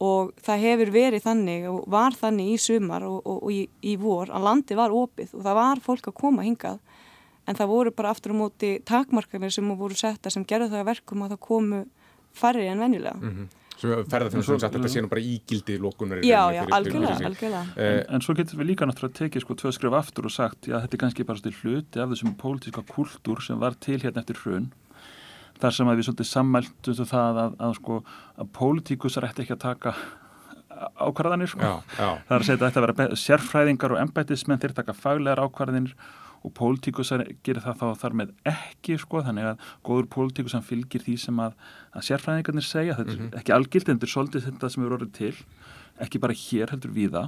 [0.02, 3.96] og það hefur verið þannig og var þannig í sumar og, og, og í, í
[4.00, 6.78] vor að landi var opið og það var fólk að koma hingað
[7.46, 10.90] en það voru bara aftur á móti takmarkanir sem voru setta sem gerðu það að
[10.92, 11.82] verkum að það komu
[12.32, 13.18] færri en venjulega.
[13.20, 13.50] Mhm.
[13.82, 17.62] sem ferðarþjónustum sagt að þetta sé nú bara ígildi lókunar Já, já, algjörlega, algjörlega.
[17.82, 20.76] en, en svo getur við líka náttúrulega tekið sko tvö skrif aftur og sagt já
[20.84, 24.38] þetta er kannski bara stil hluti af þessum pólitíska kultúr sem var til hérna eftir
[24.44, 24.68] hrun
[25.62, 28.00] þar sem að við svolítið sammæltum það að, að sko
[28.42, 29.94] að pólitíkusar ætti ekki að taka
[31.06, 31.62] ákvarðanir sko.
[32.26, 35.42] Það er að segja að þetta að vera be- sérfræðingar og embætismenn þeir taka faglegar
[35.44, 35.92] ákvarðanir
[36.42, 41.04] og pólitíkusar gerir það þá þar með ekki sko, þannig að góður pólitíkus hann fylgir
[41.04, 41.52] því sem að,
[41.94, 45.12] að sérfræðingarnir segja, þetta er ekki algild en þetta er svolítið þetta sem er orðið
[45.20, 45.36] til
[46.02, 47.22] ekki bara hér heldur víða.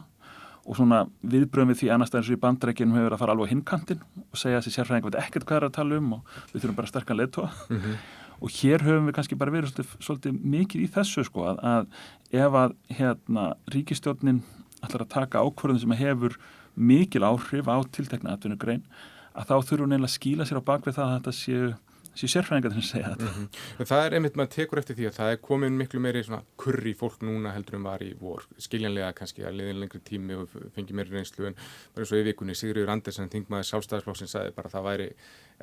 [0.64, 3.32] Og svona viðbröðum við því annars það eins og í bandrækjunum hefur verið að fara
[3.36, 6.12] alveg á hinkantin og segja að þessi sérfræðingar veit ekkert hvað er að tala um
[6.16, 7.50] og við þurfum bara sterkan leðtóa
[8.44, 12.42] og hér höfum við kannski bara verið svolítið, svolítið mikið í þessu sko að, að
[12.44, 14.42] ef að hérna ríkistjórnin
[14.84, 16.36] ætlar að taka ákvörðun sem hefur
[16.74, 18.82] mikil áhrif á tiltekna atvinnugrein
[19.34, 21.70] að þá þurfum neila að skýla sér á bakvið það að þetta séu,
[22.18, 23.44] séu sérfræðingar að segja þetta.
[23.82, 26.42] En það er einmitt, maður tekur eftir því að það er komin miklu meiri svona
[26.60, 30.52] kurri fólk núna heldur en var í vor, skiljanlega kannski að liðin lengri tími og
[30.76, 31.58] fengi meiri reynslu en
[31.94, 35.08] bara og í vikunni Sigriður Andersen þingmaður sjálfstæðisflokksins sagði bara að það væri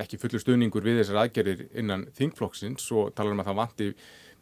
[0.03, 3.93] ekki fullur stuðningur við þessar aðgerðir innan þingflokksins og talar um að það vanti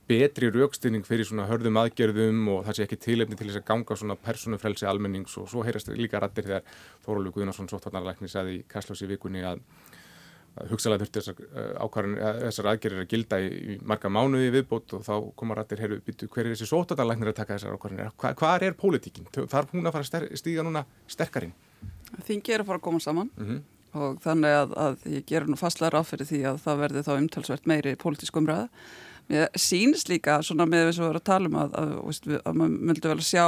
[0.09, 3.97] betri raukstyrning fyrir svona hörðum aðgerðum og það sé ekki tilefni til þess að ganga
[3.99, 5.35] svona personufrelsi almennings.
[5.37, 9.61] Og svo heyrast líka rættir þegar Þórólu Guðnarsson sóttvarnarlækni sagði í Kastlósi vikunni að
[10.69, 15.03] hugsalega þurfti þessar, uh, ákvarðanir, eh, þessar aðgerðir að gilda í, marga mánuði viðbót og
[15.07, 18.13] þá koma rættir, heyrðu, býtu, hver er þessi sótatanlæknir að taka þessar ákvarðanir?
[18.19, 19.27] Hva, hvað er pólitíkin?
[19.39, 21.53] Þarf hún að fara að stíga núna sterkarinn?
[22.27, 23.61] Þingi er að fara að koma saman Mm
[23.97, 27.11] og þannig að, að ég gerur nú fastlega ráð fyrir því að það verði þá
[27.15, 28.67] umtalsvert meiri pólitísk umræða
[29.29, 32.37] Mér sýnist líka svona með þess að við erum að tala um að, að, að,
[32.39, 33.43] að maður myndi vel að sjá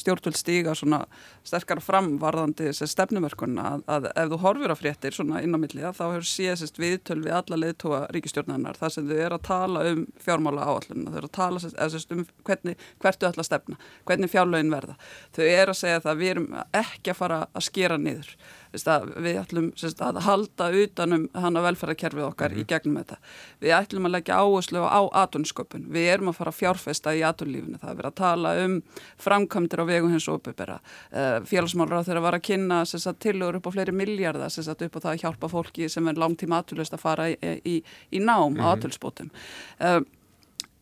[0.00, 1.00] stjórnvöld stíga svona
[1.44, 6.00] sterkara framvarðandi þessi stefnumörkunna að ef þú horfur á fréttir svona inn á milli þá
[6.06, 10.70] hefur síðast viðtöl við alla leðtóa ríkistjórnarinnar þar sem þau eru að tala um fjármála
[10.70, 14.72] áallunna, þau eru að tala sest, um hvernig, hvert þau ætla að stefna, hvernig fjárlögin
[14.72, 14.96] verða.
[15.36, 18.32] Þau eru að segja það við erum ekki að fara að skera niður
[18.72, 22.60] við ætlum sérst, að halda utanum hana velferðarkerfið okkar mm -hmm.
[22.60, 22.68] í mhm.
[22.68, 23.16] gegnum þetta.
[23.60, 25.86] Við ætlum að leggja áherslu á atunnsköpun.
[25.88, 27.78] Við erum að fara að fjárfesta í atunlífinu.
[27.78, 28.82] Það er verið að tala um
[29.18, 30.80] framkvæmdir á vegum hins og uppbyrra.
[31.12, 32.84] Uh, Félagsmálur á þeirra var að kynna
[33.18, 36.94] tilur upp á fleiri miljardar upp á það að hjálpa fólki sem er langtíma aturlust
[36.94, 38.64] að fara í, í, í nám mm -hmm.
[38.64, 39.30] á aturlsbótum.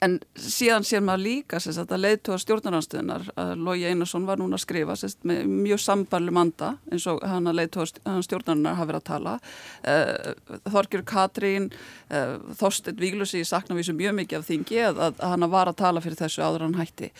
[0.00, 4.94] En síðan sér maður líka að leiðtóða stjórnarhansstuðunar að Lógi Einarsson var núna að skrifa
[4.96, 9.34] sérst, með mjög sambarlu manda eins og hann að leiðtóða stjórnarhansstuðunar hafa verið að tala.
[9.84, 11.68] Uh, Þorgjur Katrín,
[12.08, 16.04] uh, Þorstin Víglusi sakna svo mjög mikið af þingi að, að hann var að tala
[16.04, 17.10] fyrir þessu áður hann hætti.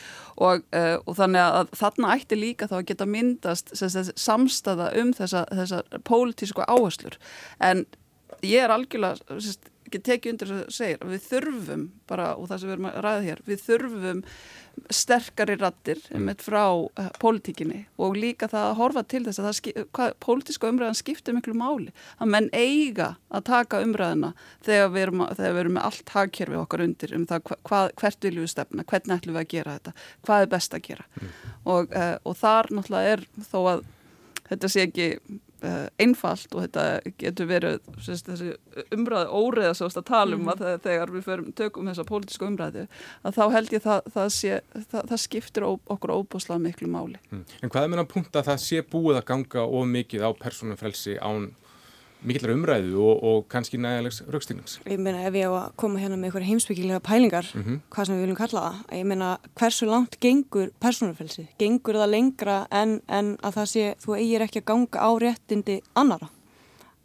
[0.41, 5.13] Og, uh, og þannig að þarna ætti líka þá að geta myndast sérst, samstaða um
[5.21, 7.21] þessa, þessa pólitísku áherslur.
[7.61, 7.85] En
[8.41, 9.21] ég er algjörlega...
[9.37, 12.91] Sérst, ekki tekið undir þess að segja við þurfum bara, og það sem við erum
[12.91, 14.23] að ræða hér við þurfum
[14.95, 16.31] sterkari rattir mm.
[16.41, 21.37] frá uh, pólitíkinni og líka það að horfa til þess að það, pólitíska umræðan skiptir
[21.37, 21.91] miklu máli
[22.23, 24.33] að menn eiga að taka umræðina
[24.67, 28.29] þegar við erum, þegar við erum með allt hagkerfi okkar undir um það hvað, hvert
[28.29, 29.95] viljum við stefna, hvernig ætlum við að gera þetta
[30.27, 31.31] hvað er best að gera mm.
[31.75, 33.87] og, uh, og þar náttúrulega er þó að
[34.51, 35.13] þetta sé ekki
[36.01, 36.85] einfalt og þetta
[37.21, 38.55] getur verið sérst, þessi
[38.97, 40.53] umræði óriða svo að tala um mm.
[40.55, 42.87] að það, þegar við förum tökum þessa pólitísku umræði
[43.27, 44.61] að þá held ég það, það, sé,
[44.95, 47.21] það skiptir ó, okkur óbúslega miklu máli.
[47.31, 47.45] Mm.
[47.61, 50.81] En hvað er að punta að það sé búið að ganga of mikið á persónum
[50.81, 51.51] frelsi án
[52.27, 54.79] mikillar umræðu og, og kannski nægilegs raukstýrnings.
[54.85, 57.79] Ég meina ef ég á að koma hérna með einhverja heimsbyggilega pælingar mm -hmm.
[57.91, 62.67] hvað sem við viljum kalla það, ég meina hversu langt gengur persónufélsi gengur það lengra
[62.71, 66.29] en, en að það sé þú eigir ekki að ganga á réttindi annara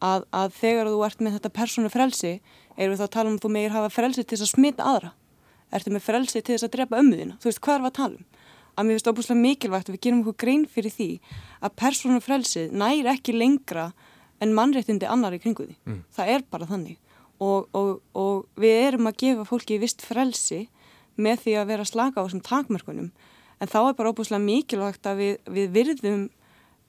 [0.02, 2.42] að, að þegar þú ert með þetta persónufélsi
[2.78, 5.12] erum við þá að tala um þú meir hafa frelsi til þess að smita aðra?
[5.72, 8.16] Ertu með frelsi til þess að drepa ömmuðina þú veist hvað er það að tala
[8.16, 8.26] um?
[8.76, 11.10] Að mér finnst óbúslega mikilvægt að við gerum okkur grein fyrir því
[11.64, 13.94] að persónufrelsið næri ekki lengra
[14.44, 15.76] en mannréttindi annar í kringu því.
[15.86, 16.00] Mm.
[16.16, 16.98] Það er bara þannig
[17.40, 20.66] og, og, og við erum að gefa fólki vist frelsi
[21.16, 23.12] með því að vera slaka á þessum takmörkunum
[23.60, 26.26] en þá er bara óbúslega mikilvægt að við, við virðum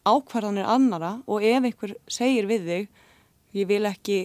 [0.07, 2.89] ákvarðanir annara og ef einhver segir við þig
[3.61, 4.19] ég vil ekki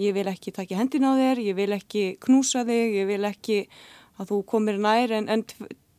[0.00, 3.58] ég vil ekki taka hendin á þér, ég vil ekki knúsa þig, ég vil ekki
[4.20, 5.44] að þú komir nær en, en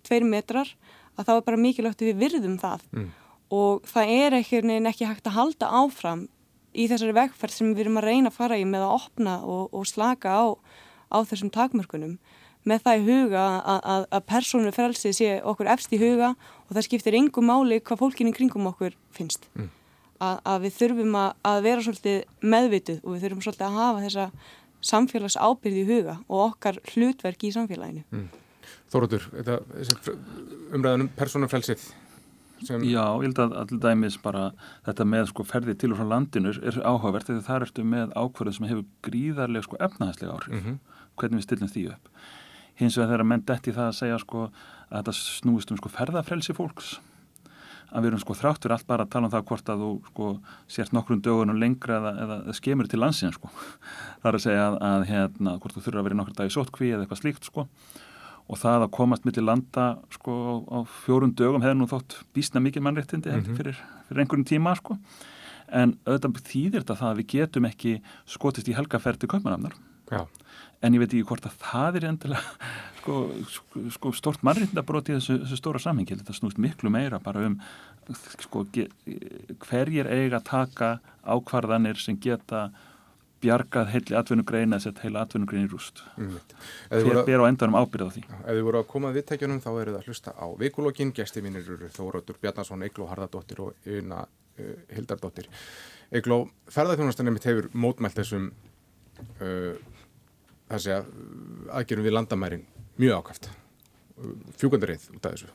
[0.05, 0.69] tveir metrar
[1.17, 3.09] að þá er bara mikilvægt að við virðum það mm.
[3.53, 4.63] og það er ekki,
[4.93, 6.27] ekki hægt að halda áfram
[6.73, 9.67] í þessari vegferð sem við erum að reyna að fara í með að opna og,
[9.73, 10.43] og slaka á,
[11.13, 12.17] á þessum takmörkunum
[12.67, 16.75] með það í huga að, að, að persónu frelsi sé okkur efst í huga og
[16.75, 19.49] það skiptir engum máli hvað fólkinni kringum okkur finnst.
[19.57, 19.71] Mm.
[20.23, 24.29] Að, að við þurfum að vera svolítið meðvituð og við þurfum svolítið að hafa þessa
[24.83, 28.05] samfélags ábyrði í huga og okkar hlutverk í samfélaginu.
[28.13, 28.29] Mm.
[28.93, 29.25] Þórótur,
[30.71, 31.83] umræðanum persónu frelsið
[32.67, 32.85] Sem...
[32.87, 34.49] Já, ég held að allir dæmis bara
[34.87, 38.55] þetta með sko ferði til og frá landinu er áhugavert þegar það ertu með ákverðu
[38.57, 40.53] sem hefur gríðarlega sko efnahagslega áhrif.
[40.53, 40.99] Mm -hmm.
[41.15, 42.11] hvernig við stillum því upp.
[42.75, 44.45] Hins vegar þegar menn detti það að segja sko
[44.89, 46.95] að þetta snúist um sko ferðafrelsi fólks
[47.93, 50.29] að við erum sko þráttur allt bara að tala um það hvort að þú sko
[50.67, 53.51] sért nokkrum dögunum lengra eða, eða skemur til landsins sko.
[54.21, 56.55] Það er að segja að, að hérna hvort þú þurfa að vera nokkur dag í
[56.55, 57.67] sótkví eða eitthvað slíkt sko
[58.47, 60.33] og það að komast millir landa sko
[60.67, 63.57] á fjórun dögum hefði nú þótt bísna mikið mannréttindi mm -hmm.
[63.57, 63.77] fyrir,
[64.07, 64.97] fyrir einhvern tíma sko.
[65.71, 69.73] En auðvitað þýðir þetta það að við getum ekki skotist í helgaferð til köpmanafnar
[70.83, 73.17] en ég veit ekki hvort að það er endilega sko,
[73.55, 76.17] sko, sko stort mannréttindabrót í þessu, þessu stóra samhengi.
[76.19, 77.59] Þetta snúst miklu meira bara um
[78.43, 80.89] sko hverjir eiga að taka
[81.23, 82.67] ákvarðanir sem geta
[83.43, 86.03] bjargað heili atvinnugreina eða sett heila atvinnugreina í rúst.
[86.17, 86.37] Mm.
[86.89, 88.23] þér ber á endanum ábyrða á því?
[88.39, 91.43] Ef þið voru að koma að viðtækjunum þá eru það að hlusta á vikulokkin, gæsti
[91.45, 95.49] mínir eru Þórótur Bjarnason, Eigló Harðardóttir og Una uh, Hildardóttir.
[96.13, 98.51] Eigló, ferðarþjónastanum mitt hefur mótmælt þessum
[99.41, 99.75] uh,
[100.71, 101.11] þessi að
[101.73, 102.65] aðgerum við landamærin
[103.01, 103.51] mjög ákvæft
[104.61, 105.49] fjúkandarið út af þessu.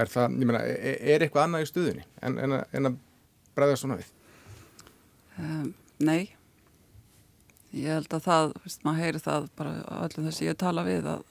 [0.00, 3.00] Er það, ég meina, er, er eitthvað annað í stuðinni en, en, að, en að
[3.56, 4.12] bregða svona við?
[5.40, 6.32] Um, nei
[7.72, 11.08] ég held að það, veist, maður heyri það bara öllum þess að ég tala við
[11.12, 11.22] að,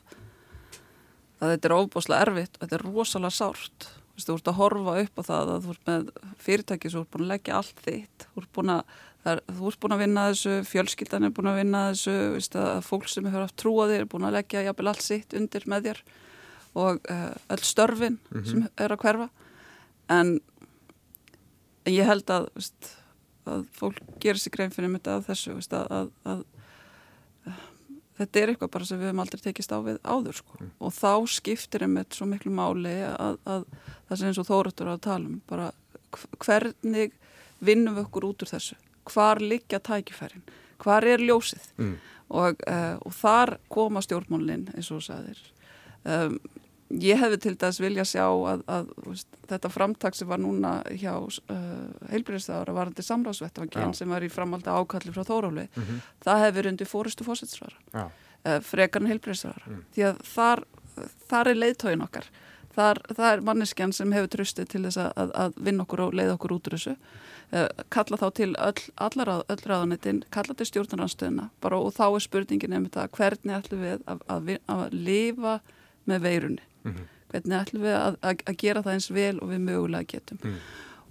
[1.42, 3.90] að þetta er óbúslega erfitt og þetta er rosalega sárt.
[4.22, 6.10] Þú ert að horfa upp á það að þú ert með
[6.46, 8.26] fyrirtæki sem þú ert búin að leggja allt þitt.
[8.28, 8.96] Þú ert búin að,
[9.32, 12.82] er, þú ert búin að vinna þessu fjölskyldan er búin að vinna þessu veist, að
[12.86, 16.04] fólk sem hefur haft trúaðir er búin að leggja jafnvel allt sitt undir með þér
[16.82, 18.50] og uh, öll störfin mm -hmm.
[18.52, 19.30] sem er að hverfa.
[20.10, 20.40] En,
[21.86, 22.94] en ég held að, veist,
[23.50, 26.44] að fólk gerir sér grein fyrir þetta af þessu veist, að, að, að
[28.22, 30.60] þetta er eitthvað bara sem við hefum aldrei tekist á við áður sko.
[30.60, 30.72] mm.
[30.80, 33.66] og þá skiptir einmitt svo miklu máli að, að
[34.08, 35.72] það sem eins og Þórattur á að tala um bara
[36.44, 37.16] hvernig
[37.64, 38.78] vinnum við okkur út úr þessu
[39.12, 40.44] hvar liggja tækifærin
[40.82, 41.94] hvar er ljósið mm.
[42.30, 45.42] og, uh, og þar koma stjórnmálinn eins og sæðir
[46.04, 46.38] um,
[47.00, 51.14] ég hefði til dæs vilja sjá að, að veist, þetta framtak sem var núna hjá
[51.22, 51.56] uh,
[52.12, 56.06] heilbyrjastæðara varandi samráðsvettvangin sem var í framaldi ákalli frá Þóráli mm -hmm.
[56.26, 59.84] það hefði verið undir fórustu fósitsvara uh, frekarn heilbyrjastæðara mm.
[59.96, 60.64] því að þar,
[61.30, 62.32] þar er leiðtóin okkar.
[62.72, 66.38] Þar, það er manneskjan sem hefur tröstu til þess að, að vinna okkur og leiða
[66.38, 66.96] okkur út úr þessu.
[67.52, 72.88] Uh, kalla þá til öll, allar öll ráðanetin, kalla til stjórnarnarstöðuna og þá er spurningin
[72.88, 75.60] þetta hvernig ætlum við að, að lifa
[76.08, 77.10] með veirunni mm -hmm.
[77.32, 80.58] hvernig ætlum við að, að, að gera það eins vel og við mögulega getum mm.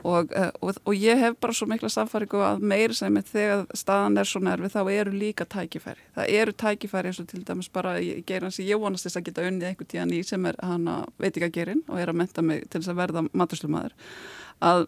[0.03, 4.19] og, uh, og, og ég hef bara svo mikla samfæringu að meira sem þegar staðan
[4.19, 7.99] er svo nervi þá eru líka tækifæri það eru tækifæri eins og til dæmis bara
[8.01, 11.05] í geran sem ég vonast þess að geta unnið einhvern tíðan í sem er hana
[11.19, 13.93] veitingagerinn og er að menta mig til þess að verða maturslumæður
[14.61, 14.87] að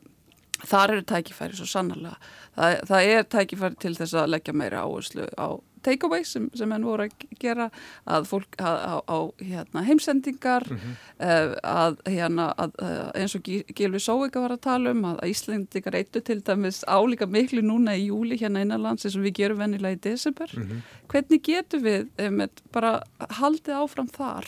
[0.67, 2.17] þar eru tækifæri svo sannarlega
[2.57, 6.85] það, það er tækifæri til þess að leggja meira áherslu á takeaway sem, sem henn
[6.87, 7.69] voru að gera
[8.07, 10.95] að fólk á, hérna, heimsendingar mm -hmm.
[11.27, 15.99] uh, að, hérna, að uh, eins og Gilvi Sóvika var að tala um að Íslandingar
[15.99, 20.03] eittu til dæmis álíka miklu núna í júli hérna innanlands og við gerum vennilega í
[20.11, 20.81] desember mm -hmm.
[21.09, 23.03] hvernig getum við um, bara
[23.41, 24.47] haldið áfram þar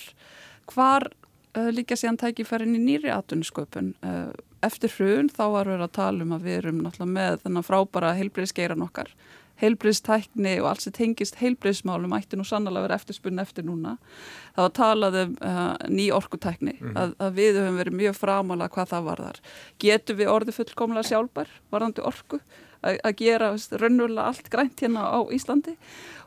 [0.66, 1.10] hvar
[1.56, 3.94] uh, líka síðan tækifærin í nýri atvinnsköpun
[4.64, 8.14] eftir hrun þá var við að tala um að við erum náttúrulega með þennan frábara
[8.18, 9.10] heilbreyðskeiran okkar
[9.62, 13.96] heilbriðstækni og allt sem tengist heilbriðsmálum ætti nú sannlega verið eftirspunni eftir núna.
[14.56, 16.98] Það var talað um uh, ný orkutækni, mm -hmm.
[17.00, 19.40] að, að við höfum verið mjög framála hvað það var þar.
[19.78, 22.40] Getur við orðið fullkomlega sjálfbar, varðandi orku,
[22.84, 25.76] að, að gera raunverulega allt grænt hérna á Íslandi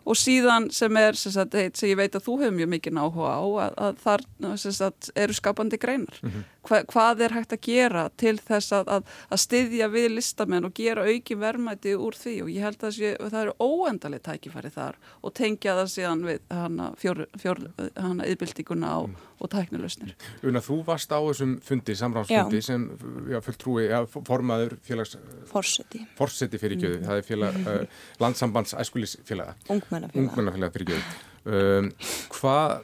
[0.08, 3.32] og síðan sem er sem, sagt, sem ég veit að þú hefur mjög mikið áhuga
[3.36, 4.26] á að, að þar
[4.64, 6.46] sagt, eru skapandi greinar mm -hmm.
[6.68, 10.76] Hva, hvað er hægt að gera til þess að, að, að styðja við listamenn og
[10.78, 15.00] gera auki vermaði úr því og ég held að sé, það eru óendalega tækifæri þar
[15.22, 17.64] og tengja það síðan við hana, fjór, fjór,
[17.98, 19.28] hana yðbildíkuna á, mm.
[19.44, 20.16] og tæknilausnir
[20.48, 22.88] Una, þú varst á þessum fundi, samráðsfundi sem
[23.32, 25.18] já, fulltrúi, já, formaður félags
[25.50, 27.08] Forseti Forseti fyrir gjöðu, mm.
[27.10, 30.28] það er félag, uh, landsambands æskulisfélaga Ungmenn ungmennafélag.
[30.28, 31.04] Ungmennafélag fyrir göðu.
[31.48, 31.90] Um,
[32.36, 32.84] hvað,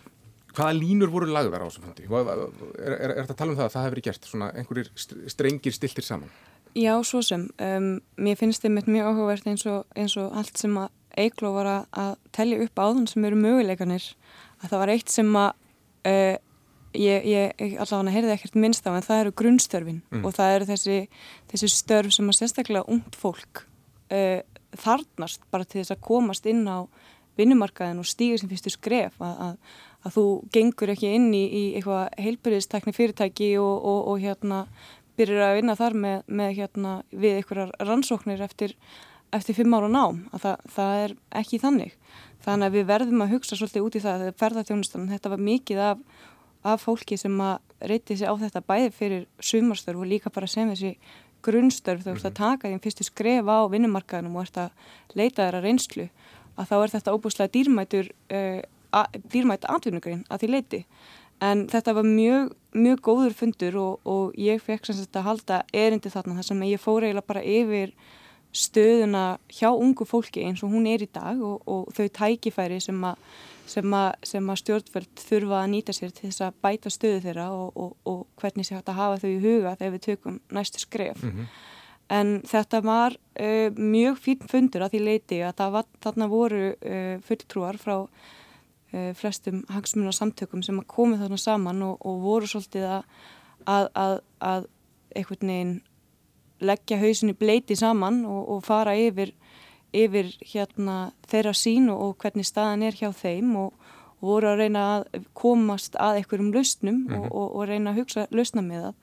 [0.54, 2.08] hvaða línur voru lagðar á þessum fundi?
[2.08, 4.28] Er, er, er þetta að tala um það að það hefur verið gert?
[4.30, 4.92] Svona einhverjir
[5.34, 6.32] strengir stiltir saman?
[6.74, 7.48] Já, svo sem.
[7.62, 11.52] Um, mér finnst þið mitt mjög áhugavert eins og, eins og allt sem að Eikló
[11.54, 14.08] var að, að tellja upp áðan sem eru möguleikanir.
[14.64, 15.52] Að það var eitt sem að
[16.10, 16.38] uh,
[16.98, 20.26] ég, ég allavega heyrði ekkert minnst á en það eru grunnstörfin mm.
[20.26, 20.98] og það eru þessi,
[21.52, 23.64] þessi störf sem að sérstaklega ungt fólk
[24.14, 24.42] uh,
[24.84, 26.86] þarnast bara til þess að komast inn á
[27.40, 31.64] vinnumarkaðin og stígur sem fyrstu skref að, að, að þú gengur ekki inn í, í
[31.78, 34.66] eitthvað heilbyrðistekni fyrirtæki og, og, og hérna
[35.18, 38.76] byrjur að vinna þar með, með hérna við einhverjar rannsóknir eftir,
[39.36, 41.98] eftir fimm ára nám að það, það er ekki þannig
[42.44, 45.84] þannig að við verðum að hugsa svolítið út í það þegar ferðarþjónustan, þetta var mikið
[45.90, 46.02] af,
[46.74, 50.72] af fólki sem að reyti sig á þetta bæði fyrir sumarstörf og líka bara sem
[50.74, 50.96] þessi
[51.44, 52.40] grunnstörf þú ert að mhm.
[52.40, 56.08] taka því fyrstu skref á vinnumarkaðinum og ert að leita þeirra reynslu
[56.54, 58.62] að þá er þetta óbúslega dýrmætur uh,
[59.34, 60.82] dýrmætt atvinnugrein að því leiti
[61.44, 65.64] en þetta var mjög, mjög góður fundur og, og ég fekk sem sagt að halda
[65.74, 67.96] erindi þarna þar sem ég fór eiginlega bara yfir
[68.54, 73.02] stöðuna hjá ungu fólki eins og hún er í dag og, og þau tækifæri sem
[73.10, 73.18] að
[73.70, 77.46] sem að, sem að stjórnvöld þurfa að nýta sér til þess að bæta stöðu þeirra
[77.56, 80.84] og, og, og hvernig sé hægt að hafa þau í huga þegar við tökum næstu
[80.84, 81.24] skref.
[81.24, 81.52] Mm -hmm.
[82.14, 87.16] En þetta var uh, mjög fín fundur að því leiti að var, þarna voru uh,
[87.24, 87.96] fulltrúar frá
[89.18, 93.04] flestum hangsmunar samtökum sem að komi þarna saman og, og voru svolítið að,
[93.66, 94.68] að, að, að
[95.16, 95.74] einhvern veginn
[96.64, 99.34] leggja hausin í bleiti saman og fara yfir
[99.94, 103.74] yfir hérna þeirra sín og hvernig staðan er hjá þeim og,
[104.20, 107.20] og voru að reyna að komast að einhverjum lausnum mm -hmm.
[107.20, 108.96] og, og, og reyna að hugsa lausna með það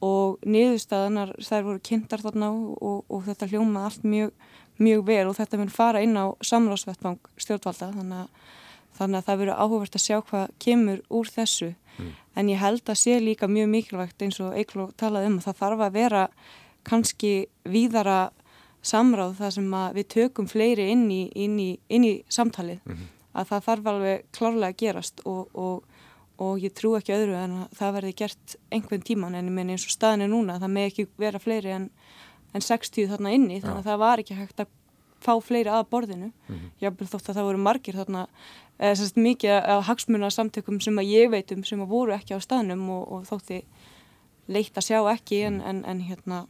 [0.00, 2.50] og niðurstaðanar þær voru kynntar þarna
[2.80, 4.30] og þetta hljómað allt mjög,
[4.78, 8.28] mjög vel og þetta mun fara inn á samráðsvettbang stjórnvalda þannig að
[9.00, 12.10] þannig að það verður áhugavert að sjá hvað kemur úr þessu mm.
[12.36, 15.62] en ég held að sé líka mjög mikilvægt eins og Eiklo talaði um að það
[15.62, 16.26] þarf að vera
[16.86, 17.32] kannski
[17.68, 18.20] víðara
[18.82, 23.08] samráð þar sem við tökum fleiri inn í, inn í, inn í samtalið mm -hmm.
[23.32, 25.84] að það þarf alveg klárlega að gerast og, og,
[26.40, 29.70] og ég trú ekki öðru en að það verði gert einhvern tíman en ég menn
[29.70, 31.90] eins og staðin er núna það með ekki vera fleiri en,
[32.54, 34.72] en 60 þarna inni þannig að það var ekki hægt að
[35.20, 36.70] fá fleiri að borðinu mm -hmm.
[36.80, 38.26] jábel þótt að það voru margir þarna
[38.78, 42.40] eða sérst mikið af hagsmuna samtökum sem að ég veitum sem að voru ekki á
[42.40, 43.62] staðnum og, og þótti
[44.48, 46.46] leitt að sjá ekki en, en, en hérna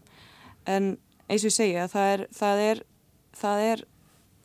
[0.66, 0.98] en
[1.28, 2.82] eins og ég segja það er, það er,
[3.32, 3.84] það er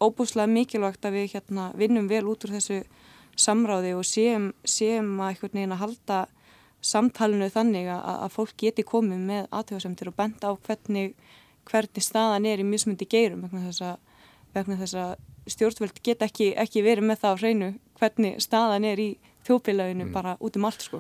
[0.02, 2.84] óbúslega mikilvægt að við hérna, vinnum vel út úr þessu
[3.36, 6.20] samráði og séum, séum að einhvern veginn að halda
[6.86, 11.16] samtalenu þannig að, að fólk geti komið með aðtöðasemtir og benda á hvernig,
[11.66, 13.96] hvernig staðan er í mismundi geirum vegna þess að,
[14.56, 15.16] vegna þess að
[15.54, 19.10] stjórnvöld get ekki, ekki verið með það á hreinu hvernig staðan er í
[19.46, 20.14] þjóðfélaginu mm.
[20.14, 21.00] bara út um allt sko.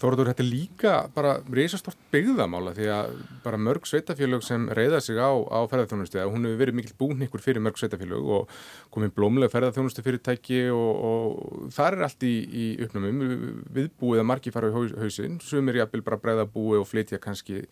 [0.00, 5.16] Þóraður, þetta er líka bara reysastort byggðamála því að bara mörg sveitafélög sem reyða sig
[5.16, 8.52] á, á ferðarþjónustu, hún hefur verið mikil búin ykkur fyrir mörg sveitafélög og
[8.94, 14.52] komið blómlega ferðarþjónustu fyrirtæki og, og það er allt í, í uppnámum viðbúið að margi
[14.52, 17.64] fara í hausin, sumir jafnvel bara breyða búi og flytja kannski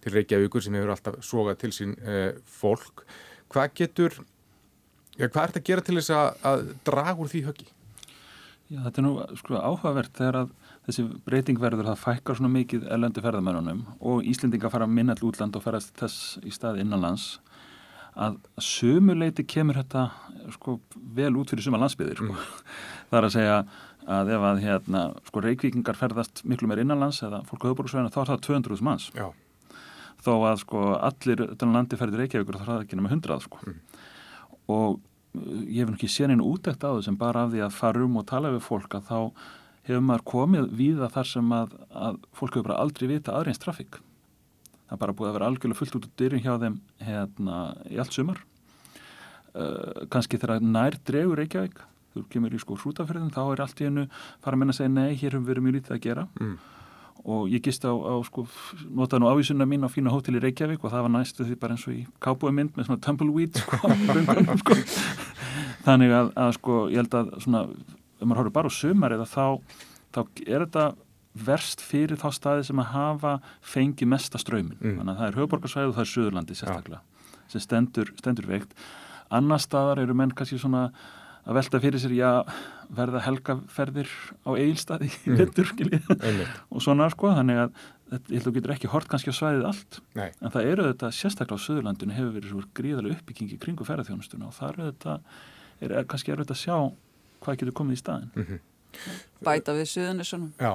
[0.00, 3.04] til Reykjavíkur sem hefur alltaf sogað til sín eh, fólk.
[3.52, 4.16] Hvað getur,
[5.20, 7.68] ja, hvað er þetta að gera til þess að, að draga úr því höggi?
[8.70, 10.50] Já, þetta er nú sko áhugavert þegar að
[10.86, 15.64] þessi breyting verður það fækkar svona mikið ellendi ferðamennunum og Íslendinga fara minnall útland og
[15.64, 17.34] ferast þess í stað innanlands
[18.18, 20.08] að sömuleiti kemur þetta
[20.54, 20.78] sko
[21.16, 22.32] vel út fyrir suma landsbyðir sko.
[22.34, 22.72] Mm.
[23.10, 23.58] Það er að segja
[24.10, 28.20] að ef að hérna sko reykvíkingar ferðast miklu meir innanlands eða fólk á höfbúrúsvæðinu þá
[28.22, 29.10] er það 200 manns.
[29.14, 29.28] Já.
[30.20, 33.62] Þó að sko allir landi ferðir reykjavíkur þá er það ekki nema 100 sko.
[33.66, 33.78] Mm.
[34.70, 34.98] Og
[35.34, 38.26] ég hef ekki séð einu útækt á þessum bara af því að fara um og
[38.30, 39.18] tala við fólk að þá
[39.88, 44.00] hefur maður komið víða þar sem að, að fólk hefur bara aldrei vita aðreins trafík.
[44.88, 48.00] Það er bara búið að vera algjörlega fullt út úr dyrjum hjá þeim hérna í
[48.02, 48.42] allt sumar.
[49.50, 51.78] Uh, kannski þegar nær dregur Reykjavík
[52.14, 54.04] þú kemur í sko hrútafyrðin þá er allt í hennu
[54.42, 56.26] fara að menna að segja nei, hér hefur verið mjög lítið að gera.
[56.38, 56.58] Mm
[57.24, 58.46] og ég gist á, á sko,
[58.88, 61.76] notaði nú ávísunna mín á fína hótel í Reykjavík og það var næstu því bara
[61.76, 64.78] eins og í kábúið með svona tumbleweed sko, röngunum, sko.
[65.84, 67.62] þannig að, að sko ég held að svona,
[68.16, 69.46] ef maður horfður bara á sumar eða þá,
[70.16, 70.86] þá er þetta
[71.46, 74.96] verst fyrir þá staði sem að hafa fengið mesta ströymin mm.
[74.98, 77.44] þannig að það er höfuborgarsvæð og það er Suðurlandi sérstaklega ja.
[77.52, 78.74] sem stendur, stendur veikt
[79.30, 80.88] annar staðar eru menn kannski svona
[81.46, 82.30] að velta fyrir sér, já,
[82.94, 84.10] verða helgaferðir
[84.44, 86.40] á eigilstaði í vettur, mm.
[86.74, 87.76] og svona sko, þannig að
[88.10, 90.26] þetta, ég held að þú getur ekki hort kannski á svæðið allt, Nei.
[90.40, 94.56] en það eru þetta sérstaklega á Suðurlandinu hefur verið svo gríðarlega uppbyggingi kringu ferðarþjónustuna og
[94.56, 95.14] það eru þetta,
[95.78, 96.76] er, er kannski erfitt að sjá
[97.40, 98.34] hvað getur komið í staðin.
[98.34, 98.66] Mm -hmm.
[99.46, 100.70] Bæta við Suðunissunum, já,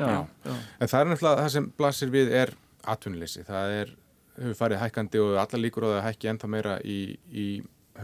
[0.00, 0.54] já.
[0.80, 2.54] En það er náttúrulega það sem blasir við er
[2.88, 3.92] atvinnleysi, það er
[4.36, 6.98] hefur farið hækkandi og allar líkur á það að hækki ennþá meira í,
[7.32, 7.46] í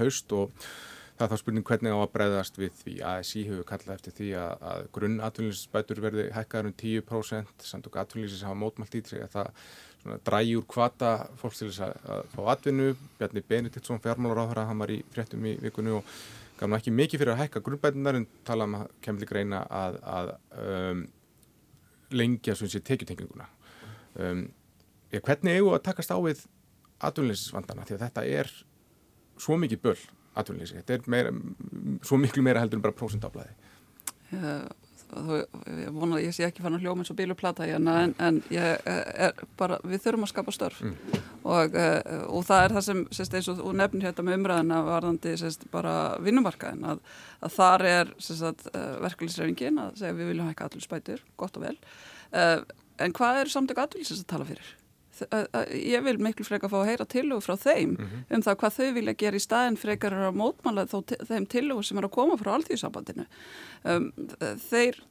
[0.01, 0.51] haust og
[1.19, 2.97] það er þá spurning hvernig á að breyðast við því.
[3.07, 7.89] Að sí hefur kallað eftir því að, að grunn atvinnlýsinsbætur verði hækkaður um 10% samt
[7.89, 9.51] og atvinnlýsins hafa mótmælt í því að það
[10.27, 12.89] drægi úr kvata fólk til þess að, að fá atvinnu.
[13.21, 16.09] Bjarni Benediktsson fjármálar á það hann var í fréttum í vikunni og
[16.59, 19.63] gaf nú ekki mikið fyrir að hækka grunnbætunar en tala um að kemur líka reyna
[19.67, 20.33] að, að
[20.65, 21.07] um,
[22.15, 23.49] lengja svona sér tekjutenginguna.
[24.19, 24.45] Um,
[25.13, 26.45] hvernig eigum að takast á við
[27.03, 28.53] atvinnlýsinsvandana því að þetta er
[29.41, 29.99] svo mikið böll
[30.39, 31.35] atvinnleysi, þetta er meira,
[32.07, 33.53] svo miklu meira heldur en bara prósendaflæði
[34.39, 34.71] uh,
[35.13, 38.39] Ég vona að ég sé ekki fann að hljóma eins og bíluplata hérna en, en
[38.49, 40.95] ég er bara, við þurfum að skapa störf mm.
[41.45, 45.35] og, uh, og það er það sem, sérst, eins og nefnir hérna með umræðina varðandi
[45.43, 47.03] sérst, bara vinnumarkaðin að,
[47.45, 51.67] að þar er sérst, uh, verkefliðsrefingin að segja við viljum hækka allir spætur, gott og
[51.69, 52.63] vel uh,
[53.05, 54.73] en hvað er samtök aðvils að tala fyrir?
[55.77, 58.25] Ég vil miklu frekar fá að heyra tilhugu frá þeim mm -hmm.
[58.37, 62.09] um það hvað þau vilja gera í staðin frekar að mótmála þeim tilhugu sem er
[62.09, 63.27] að koma frá alltíðsambandinu
[63.85, 64.13] um,
[64.71, 65.03] þeir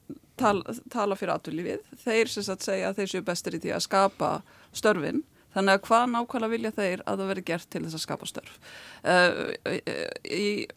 [0.42, 3.86] tal, tala fyrir aðvöldlífið þeir sem sagt segja að þeir séu bestir í því að
[3.88, 4.32] skapa
[4.74, 5.24] störfin.
[5.52, 8.54] Þannig að hvað nákvæmlega vilja þeir að það veri gert til þess að skapa störf?
[9.04, 9.52] Uh,
[10.24, 10.68] í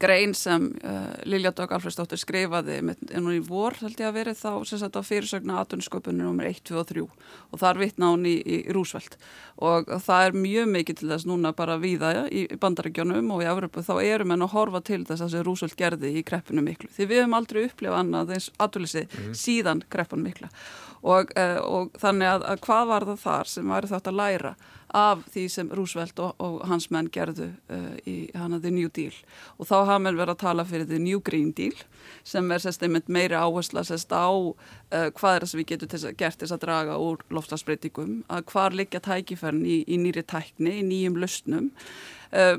[0.00, 4.38] grein sem uh, Lilja Dögg Alfredsdóttir skrifaði en hún í vor held ég að verið
[4.40, 6.48] þá sem sagt á fyrirsögna aðtunsköpunum nr.
[6.50, 9.16] 1, 2 og 3 og þar vittna hún í, í Rúsveld
[9.62, 13.44] og það er mjög mikið til þess núna bara viða ja, í, í bandaregjónum og
[13.44, 16.64] í Evropu þá erum en að horfa til þess að þessi Rúsveld gerði í kreppinu
[16.66, 19.34] miklu því við hefum aldrei upplifað annað eins aðtúlisi mm.
[19.38, 20.50] síðan kreppinu mikla
[21.04, 24.54] og, uh, og þannig að, að hvað var það þar sem væri þátt að læra
[24.94, 29.14] af því sem Roosevelt og, og hans menn gerðu uh, í hana The New Deal.
[29.58, 31.76] Og þá hafa menn verið að tala fyrir The New Green Deal
[32.24, 34.28] sem er sérst einmitt meiri áhersla sérst á
[34.94, 38.44] uh, hvað er það sem við getum til gert þess að draga úr loftasbreytingum að
[38.52, 41.72] hvar liggja tækifærin í, í nýri tækni, í nýjum lausnum?
[42.34, 42.56] Uh,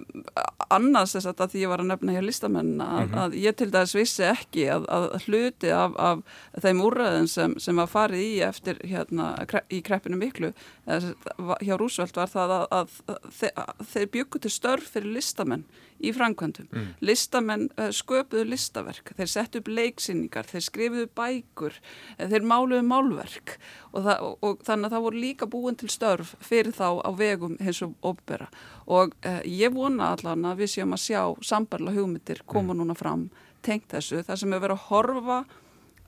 [0.71, 3.17] annars þess að því ég var að nefna hér listamenn að, mm -hmm.
[3.23, 6.21] að ég til dæs vissi ekki að, að hluti af, af
[6.63, 9.33] þeim úrræðin sem, sem að farið í eftir hérna
[9.69, 10.53] í kreppinu miklu
[10.87, 15.67] hjá Rúsveld var það að, að þeir byggu til störf fyrir listamenn
[16.03, 16.67] í framkvæmdum.
[16.71, 16.87] Mm.
[17.05, 21.77] Listamenn uh, sköpuðu listaverk, þeir settu upp leiksynningar, þeir skrifuðu bækur,
[22.17, 23.55] uh, þeir máluðu málverk
[23.93, 27.09] og, það, og, og þannig að það voru líka búin til störf fyrir þá á
[27.15, 28.49] vegum hins og opera
[28.85, 32.81] og uh, ég vona allan að við séum að sjá sambarla hugmyndir koma mm.
[32.81, 33.29] núna fram
[33.65, 35.39] tengt þessu, það sem er verið að horfa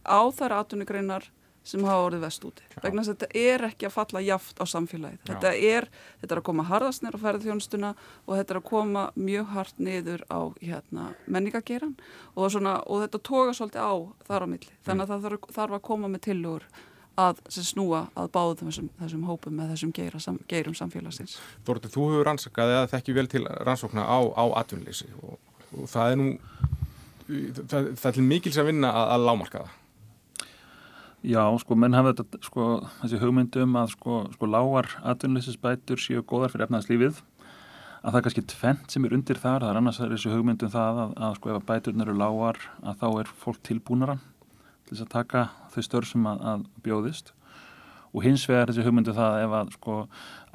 [0.08, 1.32] á þær aðtunugreinar
[1.68, 2.66] sem hafa orðið vest úti.
[2.84, 5.22] Vegna að þetta er ekki að falla jaft á samfélagið.
[5.28, 5.88] Þetta er,
[6.22, 7.94] þetta er að koma harðast nýra á ferðarþjónustuna
[8.26, 11.96] og þetta er að koma mjög hart niður á hérna, menningageran
[12.36, 13.96] og, svona, og þetta toga svolítið á
[14.30, 14.78] þar á milli.
[14.88, 16.70] Þannig að það þarf, þarf að koma með tilugur
[17.18, 21.38] að snúa að báða þessum, þessum hópum með þessum geira, sam, geirum samfélagsins.
[21.66, 25.40] Þorður, þú hefur rannsakað eða þekki vel til rannsókna á, á atvinnleysi og,
[25.74, 26.28] og það er nú
[27.28, 29.76] það, það er til mikils að vinna að, að lámarka það.
[31.26, 32.66] Já, sko, menn hafa þetta, sko,
[33.02, 37.24] þessi hugmyndum að, sko, sko, lágar atvinnleysisbætur séu góðar fyrir efnaðslífið
[38.04, 41.02] að það er kannski tvent sem er undir þar, það er annars þessi hugmyndum það
[41.02, 44.20] að, að sko, ef bæturinn eru lágar að þá er fólk tilbúnara
[44.86, 45.44] til þess að taka
[45.74, 47.34] þau störf sem að, að bjóðist.
[48.14, 50.00] Og hins vegar þessi hugmyndum það ef að, sko,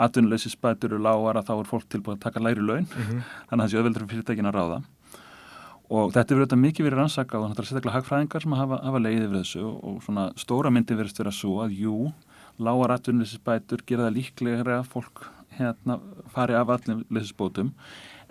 [0.07, 3.31] atvinnleysisbætur eru lágar að þá er fólk tilbúin að taka læri laun, mm -hmm.
[3.51, 4.83] þannig að þessi öðveldur fyrirtækin að ráða
[5.93, 9.03] og þetta verður þetta mikið verið rannsakað og þetta er sérstaklega hagfræðingar sem hafa, hafa
[9.03, 11.97] leiðið við þessu og, og svona stóra myndi verðist vera svo að jú,
[12.63, 15.27] lágar atvinnuleysisbætur gera það líklega að fólk
[15.59, 15.99] hérna
[16.33, 17.75] fari af atvinnuleysisbótum.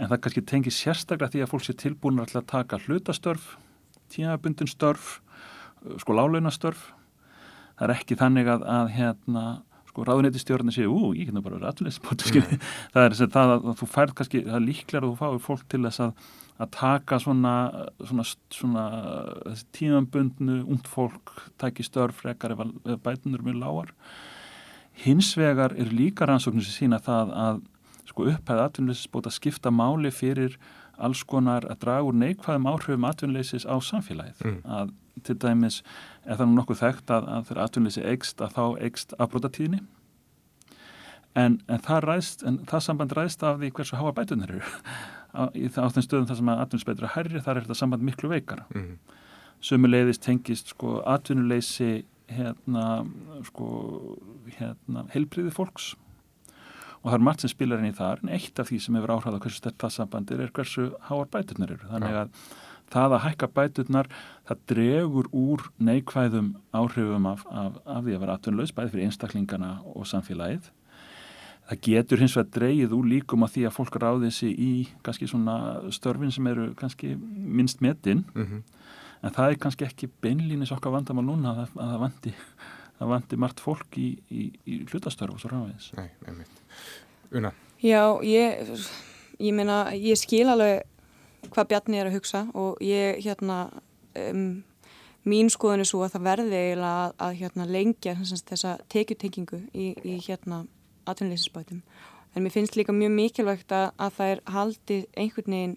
[0.01, 3.53] En það kannski tengir sérstaklega því að fólk sé tilbúin að taka hlutastörf,
[4.09, 5.19] tímabundin störf,
[6.01, 6.89] sko lálaunastörf
[7.81, 9.43] það er ekki þannig að, að hérna
[9.91, 12.67] sko ráðuneytistjórnir séu, ú, ég geta bara verið atvinnuleysisbótu, mm.
[12.95, 15.83] það er það að þú færð kannski, það er líklega að þú fáir fólk til
[15.85, 16.29] þess að
[16.61, 17.53] að taka svona,
[18.05, 18.83] svona, svona
[19.73, 23.93] tímanbundnu, ungd fólk tæki störf frekar ef, ef bætunur mjög lágar.
[25.01, 27.63] Hins vegar er líka rannsóknir sem sína það að
[28.11, 30.59] sko, upphæða atvinnuleysisbóta skipta máli fyrir
[31.01, 34.43] alls konar að draga úr neikvæðum áhrifum atvinnuleysis á samfélagið.
[34.45, 34.59] Mm.
[34.65, 34.91] Að
[35.23, 35.81] til dæmis
[36.25, 39.81] er það nú nokkuð þekkt að, að þegar atvinnuleysi eigst að þá eigst afbrótatíðni
[41.35, 44.61] en, en, en það samband ræðst af því hversu háa bætunir eru.
[45.31, 48.27] Á, á þeim stöðum þar sem að atvinnuleysbeitur er herri þar er þetta samband miklu
[48.33, 48.65] veikara.
[48.73, 49.19] Mm -hmm.
[49.63, 53.05] sömuleiðist tengist sko atvinnuleysi hérna
[53.47, 53.67] sko
[54.57, 55.93] hérna heilbriði fólks.
[56.99, 59.15] Og það er margt sem spilar inn í þar en eitt af því sem hefur
[59.15, 61.87] áhrað á hversu stert það sambandir er hversu háar bæturnar eru.
[61.87, 62.29] Þannig að
[62.91, 64.09] það að hækka bæturnar
[64.49, 69.71] það dregur úr neikvæðum áhrifum af, af, af því að vera atvinnulegs bæði fyrir einstaklingana
[69.93, 70.69] og samfélagið
[71.69, 74.71] það getur hins vegar dreyið úr líkum að því að fólk ráði þessi í
[75.05, 75.55] kannski svona
[75.93, 78.61] störfin sem eru kannski minnst metinn mm -hmm.
[79.21, 82.33] en það er kannski ekki beinlýnis okkar vandamál núna að, að það vandi
[82.99, 86.61] það vandi margt fólk í, í, í hlutastörf og svo ráðins Nei, einmitt
[87.31, 87.53] Una?
[87.79, 88.67] Já, ég
[89.41, 90.83] ég meina, ég skil alveg
[91.49, 93.63] hvað Bjarni er að hugsa og ég hérna
[94.17, 94.61] um,
[95.27, 99.61] mín skoðun er svo að það verði eiginlega að, að hérna lengja þess að tekjutengingu
[99.73, 100.63] í, í hérna
[101.09, 101.81] atvinnuleysisbætum.
[102.35, 105.75] En mér finnst líka mjög mikilvægt að, að það er haldið einhvern veginn,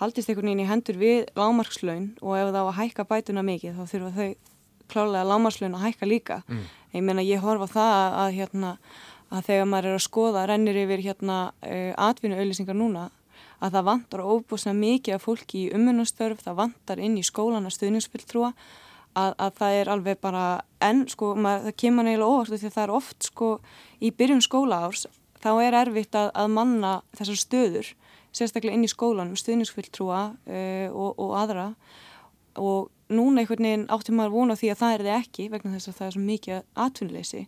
[0.00, 3.78] haldist einhvern veginn í hendur við lámarkslaun og ef það á að hækka bætuna mikið
[3.78, 4.28] þá þurfa þau
[4.90, 6.42] klálega lámarkslaun að hækka líka.
[6.46, 6.68] Mm.
[6.94, 8.70] Ég meina ég horfa það að, að, hérna,
[9.30, 13.08] að þegar maður er að skoða, rennir yfir hérna, uh, atvinnuauðlýsingar núna,
[13.60, 18.52] að það vantar óbúslega mikið af fólki í umunastörf, það vantar inn í skólana stuðningsfylltrúa
[19.18, 20.44] að, að það er alveg bara
[20.84, 23.50] enn, sko, maður, það kemur neila óvart því það er oft, sko,
[24.00, 25.06] í byrjun skóla árs,
[25.42, 27.92] þá er erfitt að, að manna þessar stöður
[28.30, 31.66] sérstaklega inn í skólanum, stuðningsfylltrúa uh, og, og aðra.
[32.60, 35.90] Og núna einhvern veginn átti maður vona því að það er þið ekki vegna þess
[35.90, 37.40] að það er svo mikið atvinnleysi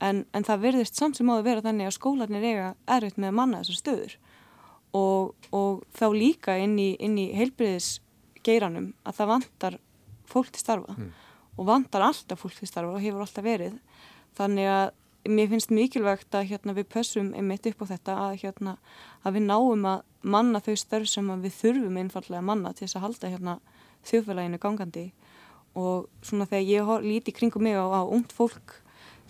[0.00, 3.38] en, en það verðist samt sem áður vera þannig að skólanir eiga erfitt með að
[3.38, 4.16] manna þessar stöður
[4.96, 9.78] og, og þá líka inn í, í heilbriðisgeiranum að það vantar
[10.30, 11.10] fólk til starfa mm.
[11.56, 13.78] og vantar alltaf fólk til starfa og hefur alltaf verið
[14.38, 14.88] þannig að
[15.28, 18.76] mér finnst mikilvægt að hérna, við pössum einmitt upp á þetta að, hérna,
[19.20, 22.96] að við náum að manna þau störf sem við þurfum einfallega að manna til þess
[22.96, 23.56] að halda hérna,
[24.08, 25.06] þjóðfélaginu gangandi
[25.76, 28.80] og svona þegar ég líti kringum mig á, á ungt fólk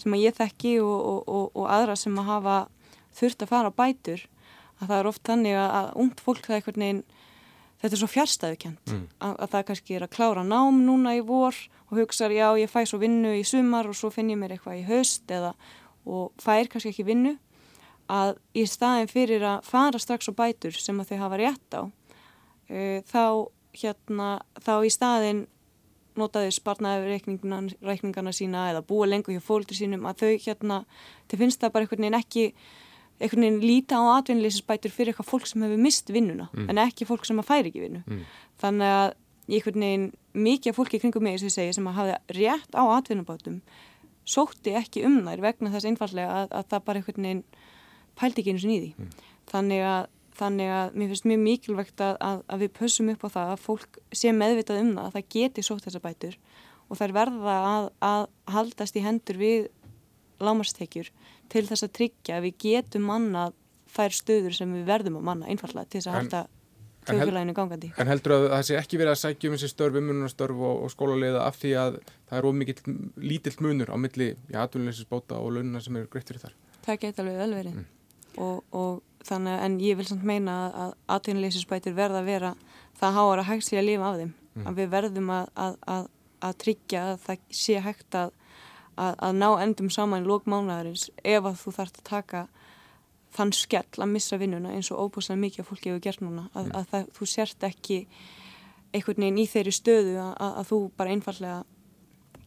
[0.00, 2.56] sem að ég þekki og, og, og, og aðra sem að hafa
[3.18, 4.22] þurft að fara á bætur
[4.80, 7.02] að það er oft þannig að, ungt fólk það er einhvern veginn
[7.80, 9.04] þetta er svo fjárstæðukent mm.
[9.24, 11.56] að, að það kannski er að klára nám núna í vor
[11.90, 14.82] og hugsaður já ég fæ svo vinnu í sumar og svo finn ég mér eitthvað
[14.82, 15.54] í haust eða
[16.08, 17.36] og fær kannski ekki vinnu
[18.10, 21.82] að í staðin fyrir að fara strax á bætur sem að þau hafa rétt á
[21.86, 23.24] uh, þá
[23.80, 24.28] hérna
[24.58, 25.46] þá í staðin
[26.18, 27.20] notaði sparnaði
[27.86, 30.80] reikningarna sína eða búa lengur hjá fólkdur sínum að þau hérna,
[31.30, 32.44] þau finnst það bara einhvern veginn ekki
[33.20, 36.70] einhvern veginn líta á atvinnileysisbætur fyrir eitthvað fólk sem hefur mist vinnuna mm.
[36.72, 38.22] en ekki fólk sem að færi ekki vinnu mm.
[38.62, 39.08] þannig að
[39.50, 40.06] einhvern veginn
[40.46, 43.60] mikið fólki kringum mig sem segi sem að hafa rétt á atvinnubátum
[44.28, 47.44] sótti ekki um þær vegna þess einfallega að, að það bara einhvern veginn
[48.20, 49.12] pældi ekki eins og nýði mm.
[49.52, 50.08] þannig að
[50.40, 53.98] þannig að mér finnst mjög mikilvægt að, að, við pössum upp á það að fólk
[54.16, 56.38] sé meðvitað um það að það geti sótt þessar bætur
[56.90, 58.22] og þær verða að, að
[58.54, 59.68] haldast í hendur við
[60.40, 61.10] lámarstekjur
[61.50, 63.50] til þess að tryggja að við getum manna
[63.90, 66.42] þær stöður sem við verðum að manna einfallega til þess að halda
[67.08, 67.90] þjóðfélaginu gangandi.
[67.98, 70.92] En heldur að það sé ekki verið að sækja um þessi störf, ummununarstörf og, og
[70.92, 72.82] skólaleiða af því að það er ómikið
[73.30, 76.58] lítill munur á milli í atvinnulegisbóta og laununa sem eru greitt fyrir þar?
[76.84, 77.86] Það geta alveg vel verið mm.
[78.46, 82.52] og, og þannig en ég vil samt meina að atvinnuleysisbætir verða að vera
[83.00, 84.66] það háar að hægt sé að lifa af þeim mm.
[84.68, 86.10] að við verðum að, að, að,
[86.48, 88.36] að tryggja að það sé hægt að
[89.36, 92.44] ná endum saman í lókmánaðarins ef að þú þarfst að taka
[93.34, 96.70] þann skell að missa vinnuna eins og óbúslega mikið að fólki hefur gert núna að
[96.70, 96.86] mm.
[96.92, 97.98] það, þú sért ekki
[98.90, 101.60] einhvern veginn í þeirri stöðu að þú bara einfallega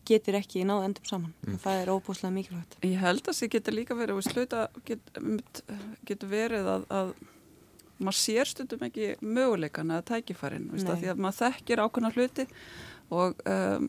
[0.07, 1.53] getur ekki náða endum saman mm.
[1.55, 2.79] og það er óbúslega mikilvægt.
[2.83, 5.21] Ég held að það getur líka verið og sluta get,
[6.09, 7.13] getur verið að, að
[8.03, 12.47] maður sér stundum ekki möguleikana að tækifærin, því að maður þekkir ákveðna hluti
[13.13, 13.87] og, um,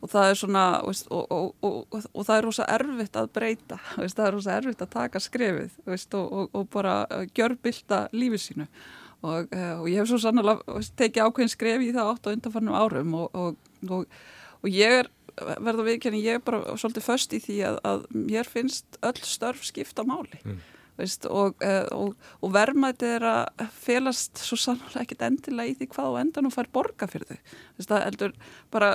[0.00, 4.16] og það er svona veist, og, og, og það er rosa erfitt að breyta, veist,
[4.16, 7.04] það er rosa erfitt að taka skrefið veist, og bara
[7.36, 9.44] gjörbylta lífið sínu uh,
[9.76, 14.68] og ég hef svo sannlega tekið ákveðin skref í það átt á undanfarnum árum og
[14.68, 19.00] ég er verða viðkenni, ég er bara svolítið först í því að, að mér finnst
[19.06, 20.58] öll störf skipta máli mm.
[21.00, 25.90] veist, og, eh, og, og vermaðið er að felast svo sannlega ekkit endilega í því
[25.94, 28.36] hvað og endan og fær borga fyrir þau veist, það heldur
[28.74, 28.92] bara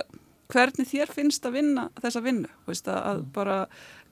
[0.51, 3.29] hvernig þér finnst að vinna þessa vinnu veist, að mm.
[3.35, 3.59] bara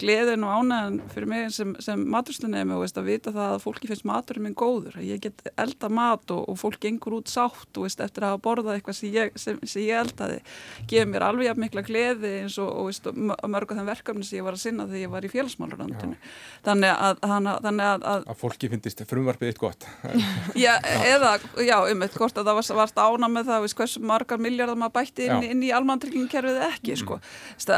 [0.01, 3.89] gleðin og ánæðan fyrir mig sem, sem maturslinni og veist, að vita það að fólki
[3.91, 7.77] finnst maturinn minn góður, að ég get elda mat og, og fólk gengur út sátt
[7.77, 10.41] og veist, eftir að hafa borðað eitthvað sem ég, sem, sem ég eldaði
[10.89, 14.47] gefur mér alveg jafn mikla gleði eins og, og mörg af þeim verkefni sem ég
[14.47, 16.19] var að sinna þegar ég var í félagsmálurandinu
[16.65, 19.87] þannig að, þannig að, að að fólki finnist frumvarpið eitt gott.
[20.63, 20.73] Já,
[21.05, 21.35] eða,
[21.65, 24.79] já, um eitt hvort að það var, varst ána með það, veist, hversu margar miljardar
[24.79, 27.71] maður bætti inn, inn í almantryggingerfið ekki, sko, mm.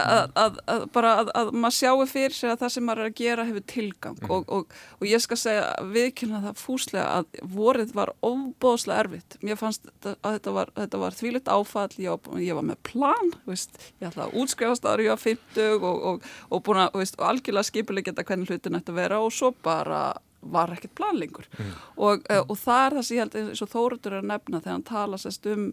[0.44, 3.46] að, að bara að maður sjáu fyrir sér að það sem maður er að gera
[3.48, 4.18] hefur tilgang.
[4.22, 4.34] Mm.
[4.36, 9.38] og, og, og ég skal segja viðkynna það fúslega að vorið var ofbóðslega erfitt.
[9.46, 10.74] Mér fannst að þetta var,
[11.06, 11.90] var þvílitt áfall.
[12.02, 16.30] Ég, ég var með plan veist, ég ætlaði að útskrifast aðra ég á 50 og,
[16.50, 20.08] og búin að veist, algjörlega skipileg geta hvernig hlutin ætti að vera og svo bara
[20.46, 21.72] var ekkert planlingur mm.
[22.06, 24.76] og, og það er það sem ég held eins og Þóruður er að nefna þegar
[24.76, 25.64] hann tala sérst um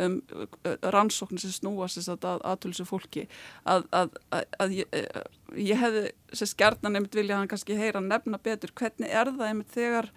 [0.00, 0.18] um,
[0.94, 3.26] rannsóknir sem snúast að aðtölusu fólki
[3.64, 5.00] að, að, að, að ég,
[5.58, 9.74] ég hefði sérst gerðan einmitt vilja hann kannski heyra nefna betur hvernig er það einmitt
[9.74, 10.10] þegar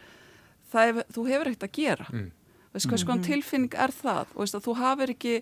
[0.71, 2.07] það hef, þú hefur ekkert að gera?
[2.13, 2.31] Mm.
[2.75, 3.23] veist hvað skoðan mm.
[3.23, 3.31] -hmm.
[3.31, 4.31] tilfinning er það?
[4.33, 5.35] Og veist að þú hafur ekki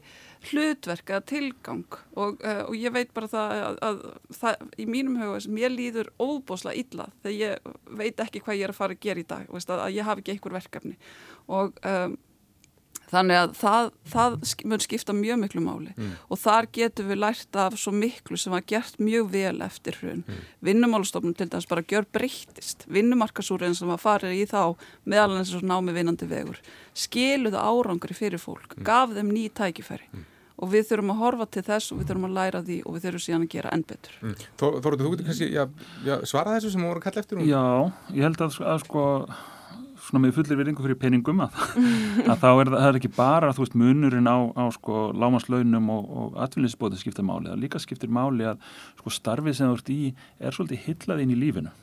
[0.49, 1.95] hlutverk eða tilgang.
[2.13, 4.03] Og, uh, og ég veit bara það að
[4.37, 8.63] það, í mínum huga sem ég líður óbúslega illa þegar ég veit ekki hvað ég
[8.63, 9.49] er að fara að gera í dag.
[9.49, 10.97] Veist að ég hafi ekki einhver verkefni.
[11.47, 12.17] Og um,
[13.13, 14.35] Þannig að það, það
[14.71, 16.11] mun skipta mjög miklu máli mm.
[16.33, 20.23] og þar getum við lært af svo miklu sem var gert mjög vel eftir hrun.
[20.25, 20.41] Mm.
[20.69, 22.87] Vinnumálastofnum til dæmis bara gjör breyttist.
[22.93, 24.73] Vinnumarkasúriðin sem var farið í þá
[25.09, 26.59] meðal eins og námi vinnandi vegur.
[26.97, 28.85] Skiluðu árangri fyrir fólk, mm.
[28.87, 30.27] gaf þeim ný tækifæri mm.
[30.57, 33.07] og við þurfum að horfa til þess og við þurfum að læra því og við
[33.07, 34.19] þurfum síðan að gera enn betur.
[34.23, 34.37] Mm.
[34.63, 37.41] Þóruður, þú getur kannski svara þessu sem voru að kalla eftir?
[37.41, 37.49] Um?
[37.49, 37.65] Já,
[38.17, 39.09] ég held að, að sko
[40.03, 41.59] svona með fullir viðringu fyrir peningum að,
[42.31, 46.41] að þá er það er ekki bara veist munurinn á, á sko lámaslaunum og, og
[46.43, 48.61] atvinninsbótið skiptir máli það líka skiptir máli að
[48.99, 49.99] sko starfið sem þú ert í
[50.39, 51.73] er svolítið hillað inn í lífinu.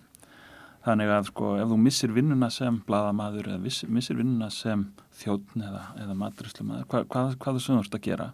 [0.81, 3.61] Þannig að sko ef þú missir vinnuna sem bladamadur eða
[3.93, 4.87] missir vinnuna sem
[5.21, 8.29] þjóttn eða, eða maturislu maður hva, hvað, hvað þú sem þú ert að gera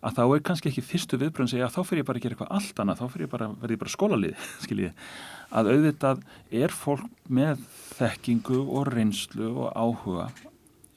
[0.00, 2.36] að þá er kannski ekki fyrstu viðbrönd segja að þá fyrir ég bara að gera
[2.36, 5.08] eitthvað allt annað þá fyrir ég bara, verði ég bara skólalið skiljið
[5.50, 6.22] að auðvitað
[6.62, 7.64] er fólk með
[7.98, 10.30] þekkingu og reynslu og áhuga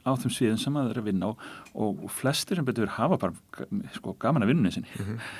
[0.03, 1.43] á þeim sviðin sem það er að vinna og,
[1.73, 4.91] og flestir sem betur hafa bara sko, gaman að vinna sinni.
[4.99, 5.31] Mm -hmm.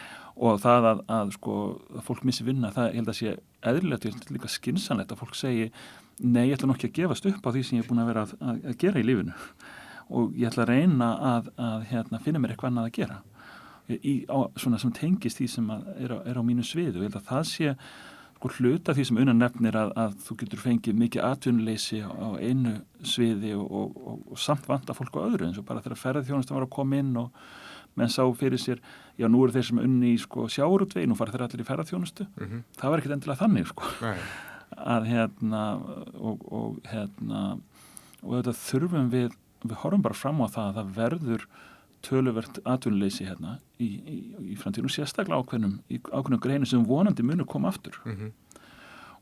[0.47, 1.57] og það að, að sko
[1.97, 5.71] að fólk missi vinna, það held að sé eðlilegt, held líka skinsanlegt að fólk segi
[6.19, 8.23] nei, ég ætla nokkið að gefast upp á því sem ég er búin að vera
[8.23, 9.33] að, að, að gera í lífinu.
[10.09, 13.21] Og ég ætla að reyna að, að hérna, finna mér eitthvað annað að gera
[13.89, 17.09] í, á, svona sem tengist því sem er á, er á mínu sviðu og ég
[17.09, 17.75] held að það sé
[18.43, 22.29] sko hluta því sem unan nefnir að, að þú getur fengið mikið atvinnuleysi á, á
[22.43, 22.73] einu
[23.07, 26.57] sviði og, og, og, og samt vanta fólk á öðru eins og bara þegar ferðarþjónustan
[26.59, 27.31] var að koma inn og
[27.99, 28.79] menn sá fyrir sér,
[29.19, 32.25] já nú eru þeir sem unni í sko sjáurútvegi, nú fara þeir allir í ferðarþjónustu
[32.25, 32.63] mm -hmm.
[32.79, 33.83] það var ekkert endilega þannig sko.
[34.73, 35.63] Að hérna
[36.17, 37.59] og hérna
[38.23, 41.47] og þetta þurfum við, við horfum bara fram á það að það verður
[42.03, 44.17] töluvert atvinnuleysi hérna í, í,
[44.53, 47.99] í framtíðunum sérstaklega ákveðnum í ákveðnum greinu sem vonandi munu koma aftur.
[48.05, 48.31] Mm -hmm.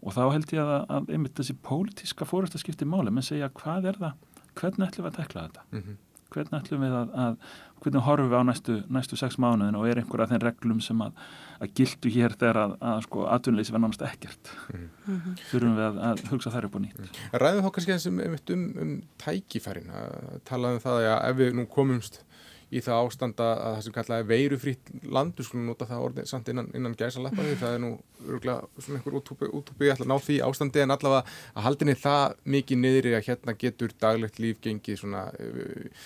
[0.02, 4.00] og þá held ég að, að einmitt þessi pólitíska fórhastaskipti máli, menn segja hvað er
[4.06, 4.14] það?
[4.58, 5.68] Hvernig ætlum við að tekla þetta?
[5.72, 6.00] Mm -hmm.
[6.32, 7.38] hvernig ætlum við að, að
[7.82, 11.02] hvernig horfum við á næstu, næstu sex mánuðin og er einhver af þenn reglum sem
[11.02, 11.14] að,
[11.60, 14.52] að gildu hér þegar að, að sko atvinnuleysi verður náttúrulega ekkert?
[14.74, 15.38] Mm -hmm.
[15.52, 17.22] þurfum við að hugsa þær upp á nýtt?
[17.34, 19.90] Ræðum þá kannski þessum um, um tækifærin.
[19.90, 22.24] Að tala um það að ef við nú komumst
[22.72, 26.52] í það ástanda að það sem kallaði veirufrýtt land, við skulum nota það orðið samt
[26.54, 27.92] innan, innan gæsa lappaði, það er nú
[28.28, 29.18] örgulega svona einhver
[29.60, 33.96] útúpi að ná því ástandi en allavega að haldinni það mikið niðri að hérna getur
[34.00, 36.06] daglegt líf gengið svona uh,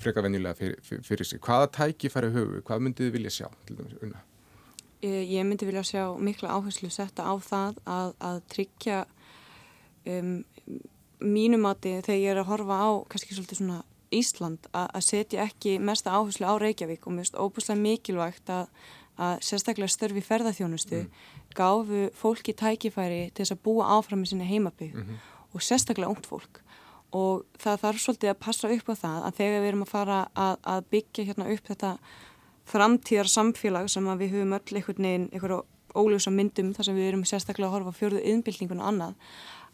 [0.00, 1.42] freka venjulega fyrir, fyrir, fyrir sig.
[1.42, 4.22] Hvaða tæki færi höfu, hvað myndið þið vilja sjá dæmis unna?
[5.04, 9.00] Ég myndi vilja sjá mikla áherslu setta á það að, að tryggja
[10.08, 10.38] um,
[11.20, 13.82] mínumati þegar ég er að horfa á kannski svolítið svona
[14.18, 18.68] Ísland að setja ekki mesta áherslu á Reykjavík og finnst óbúslega mikilvægt að,
[19.16, 21.24] að sérstaklega störfi ferðarþjónustu mm.
[21.54, 25.18] gáfu fólki tækifæri til þess að búa áfram í sinni heimabygg mm -hmm.
[25.54, 26.62] og sérstaklega ungt fólk
[27.14, 30.18] og það þarf svolítið að passa upp á það að þegar við erum að fara
[30.34, 31.98] að, að byggja hérna upp þetta
[32.64, 35.60] framtíðar samfélag sem við höfum öll einhvern veginn, einhverju
[35.94, 39.14] óljósa myndum þar sem við erum sérstaklega að horfa fjörðu yðnbildningun og annað,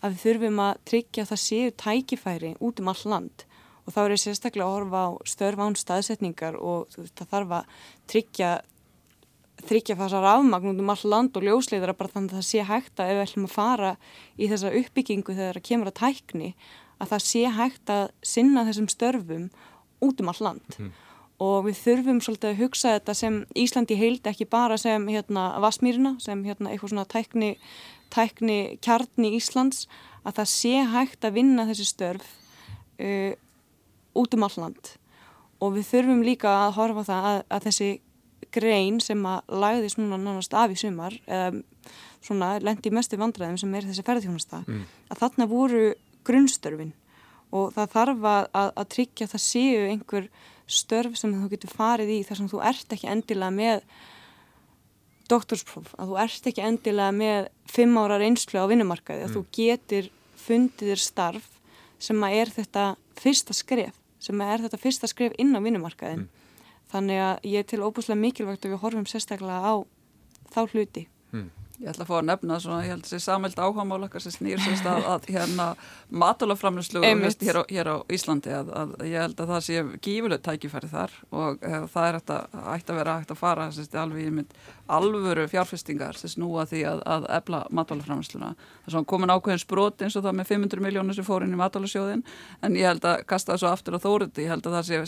[0.00, 3.44] að við þurfum að tryggja að það séu tækifæri út um all land
[3.90, 7.54] og þá er ég sérstaklega að horfa á störf án staðsetningar og veist, það þarf
[7.58, 7.80] að
[8.12, 8.50] tryggja
[9.66, 13.10] þryggja þessar afmagnum um all land og ljósleiðara bara þannig að það sé hægt að
[13.10, 13.90] ef við ætlum að fara
[14.38, 16.50] í þessa uppbyggingu þegar það kemur að tækni
[17.00, 19.46] að það sé hægt að sinna þessum störfum
[20.04, 20.90] út um all land mm.
[21.44, 26.14] og við þurfum svolítið að hugsa þetta sem Íslandi heildi ekki bara sem hérna Vasmýrina
[26.22, 27.52] sem hérna eitthvað svona tækni,
[28.14, 29.86] tækni kjarni Íslands
[30.24, 32.32] að það sé hægt að vinna þessi störf
[33.00, 33.32] uh,
[34.18, 34.94] út um alland
[35.60, 37.90] og við þurfum líka að horfa það að, að þessi
[38.54, 41.62] grein sem að lagði svona nánast af í sumar eða
[42.20, 44.80] svona lendi mestu vandræðum sem er þessi ferðarþjónasta mm.
[45.12, 45.84] að þarna voru
[46.26, 46.94] grunnstörfin
[47.56, 50.30] og það þarf að, að tryggja að það séu einhver
[50.70, 53.86] störf sem þú getur farið í þar sem þú ert ekki endilega með
[55.30, 59.36] doktorspróf, að þú ert ekki endilega með fimm ára reynslu á vinnumarkaði, að mm.
[59.36, 61.48] þú getur fundið þér starf
[62.00, 62.84] sem að er þetta
[63.20, 66.26] fyrsta skref sem er þetta fyrsta skrif inn á vinnumarkaðin.
[66.26, 66.66] Mm.
[66.90, 69.74] Þannig að ég er til óbúslega mikilvægt að við horfum sérstaklega á
[70.50, 71.06] þá hluti.
[71.32, 71.50] Mm.
[71.80, 74.20] Ég ætla að fá að nefna svona, ég held að það sé samveld áhámál okkar
[74.20, 75.66] sem snýr sérst að, að hérna
[76.12, 81.14] matálaframlýslu hér, hér á Íslandi að, að ég held að það sé gífulegt tækifæri þar
[81.32, 84.52] og e, það er hægt að, að vera hægt að fara sérst alveg í mynd
[84.92, 88.50] alvöru fjárfestingar sem snúa því að ebla matálaframlýsluna.
[88.58, 91.56] Það er svona komin ákveðin sprót eins og það með 500 miljónir sem fór inn
[91.56, 92.26] í matálasjóðin
[92.60, 95.00] en ég held að kasta það svo aftur á þóruði, ég held að það sé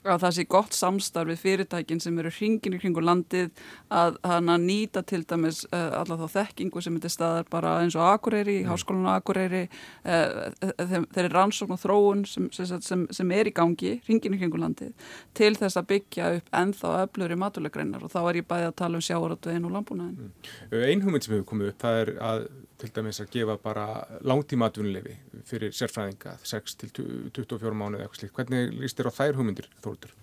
[0.00, 3.50] sem að það sé gott samstarf við fyrirtækin sem eru hringin í kringu landið
[3.92, 8.06] að hana nýta til dæmis uh, alla þá þekkingu sem er staðar bara eins og
[8.08, 8.70] Akureyri, mm.
[8.70, 10.48] Háskólan og Akureyri uh,
[10.80, 15.12] þeir eru rannsókn og þróun sem, sem, sem er í gangi hringin í kringu landið
[15.36, 18.76] til þess að byggja upp ennþá öflur í matulegreinar og þá er ég bæði að
[18.80, 20.32] tala um sjáarötuðin og landbúnaðin.
[20.32, 20.80] Mm.
[20.80, 22.48] Einhugmynd sem hefur komið upp það er að
[22.80, 23.86] til dæmis að gefa bara
[24.26, 25.14] langtíma atvinnulefi
[25.48, 26.90] fyrir sérfræðinga 6 til
[27.36, 28.34] 24 mánuði eitthvað slíkt.
[28.38, 30.16] Hvernig líst þér á þær hugmyndir, Þóruldur?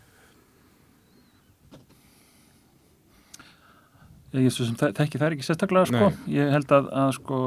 [4.38, 6.10] Ég svo sem tekki þær ekki sérstaklega sko.
[6.30, 7.38] Ég held að, að sko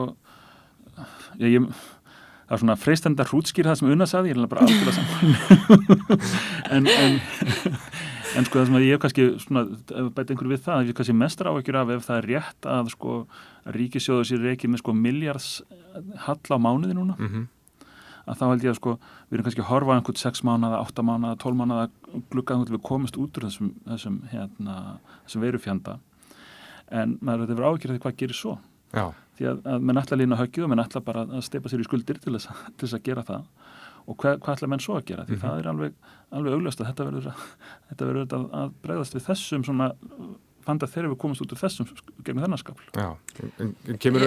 [1.38, 1.66] ég, ég,
[2.46, 6.08] það er svona freistendar hrútskýr það sem Unna saði, ég er bara alveg saman
[6.74, 7.20] en, en
[8.38, 9.62] En sko það sem að ég hef kannski svona,
[10.14, 12.68] bæti einhverju við það, að ég hef kannski mestar áhyggjur af ef það er rétt
[12.70, 13.14] að sko
[13.74, 15.48] ríkisjóðu sér ekki með sko miljards
[16.26, 17.48] hall á mánuði núna mm -hmm.
[18.30, 21.02] að þá held ég að sko við erum kannski að horfa einhvern 6 mánuða, 8
[21.02, 21.88] mánuða, 12 mánuða
[22.30, 25.98] glukkað við komist út úr þessum, þessum, hérna, þessum verufjanda
[26.90, 28.58] en maður verður áhyggjur af því hvað gerir svo
[28.94, 29.12] Já.
[29.38, 31.86] því að, að ætla að lína höggju og menn ætla bara að steipa sér í
[31.86, 32.46] skuldir til þess,
[32.78, 33.42] til þess að gera það
[34.06, 35.42] og hvað, hvað ætla menn svo að gera því Mhm.
[35.44, 35.92] það er alveg,
[36.32, 37.42] alveg augljóst að þetta verður að,
[37.90, 39.90] þetta verður að, að bregðast við þessum svona
[40.66, 41.88] fanda þegar við komumst út úr þessum
[42.24, 43.08] gegnum þennan skapl Já,
[43.64, 44.24] en- en kemur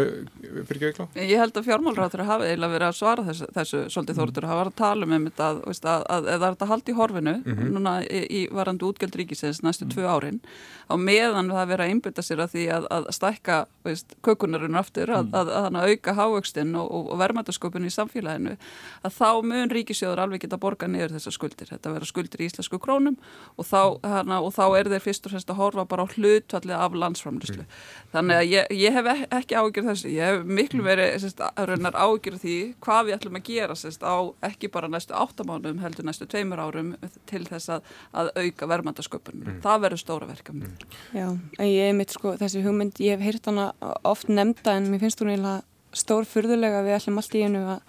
[0.68, 1.08] fyrir ekki veikla?
[1.16, 4.74] Ég held að fjármálrátur hafi eiginlega verið að svara þessu, þessu svolítið þóruður, hafa verið
[4.74, 7.72] að tala um einmitt að, veist, að, að eða er þetta haldi í horfinu Mhm.
[7.78, 10.40] núna í, í varandi útgjöld ríkisins næstu tvö árin.
[10.90, 13.58] Á meðan það verið að einbytta sér að því að, að stækka
[14.24, 18.58] kökunarinn aftur, að, að, að, að auka hávöxtinn og, og, og verðmættasköpun í samfélaginu,
[19.04, 21.72] að þá mun ríkisjóður alveg geta borga niður þessar skuldir
[26.24, 27.66] hlutfallið af landsframlýslu
[28.14, 31.96] þannig að ég, ég hef ek- ekki af þessu, ég hef miklu verið sérst, raunar
[32.00, 32.14] af
[32.44, 34.16] því hvað við ætlum að gera sérst, á
[34.50, 36.94] ekki bara næstu áttamánum heldur næstu tveimur árum
[37.30, 37.82] til þess að,
[38.14, 40.70] að auka verðmættasköpun það verður stóra verkefni
[41.14, 41.28] Já,
[41.60, 43.72] en ég er mitt sko, þessi hugmynd, ég hef heyrt hana
[44.04, 45.64] oft nefnda en mér finnst hún eiginlega
[45.94, 47.82] stór furðulega að við ætlum allt í einu að,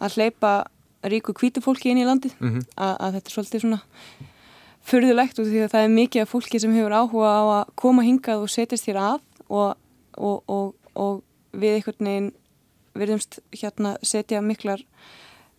[0.00, 0.50] að hleypa
[1.08, 2.64] ríku hvítu fólki inn í landið, Mhm.
[2.76, 3.78] að, að þetta er svolítið svona
[4.88, 8.04] furðulegt og því að það er mikið af fólki sem hefur áhuga á að koma
[8.06, 9.76] hingað og setjast hér að og,
[10.16, 11.22] og, og, og
[11.52, 12.30] við einhvern veginn
[12.98, 14.82] virðumst hérna setja miklar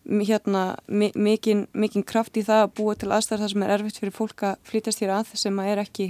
[0.09, 3.99] hérna mi- mikinn mikinn kraft í það að búa til aðstæðar þar sem er erfitt
[4.01, 6.07] fyrir fólk að flytast hér að sem að er ekki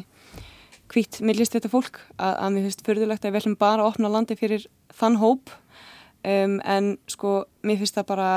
[0.90, 2.00] hvitt millist þetta fólk.
[2.18, 4.66] Að, að mér finnst fyrðulegt að við ætlum bara að opna landi fyrir
[4.98, 5.52] þann hóp.
[6.26, 8.30] Um, en sko mér finnst það bara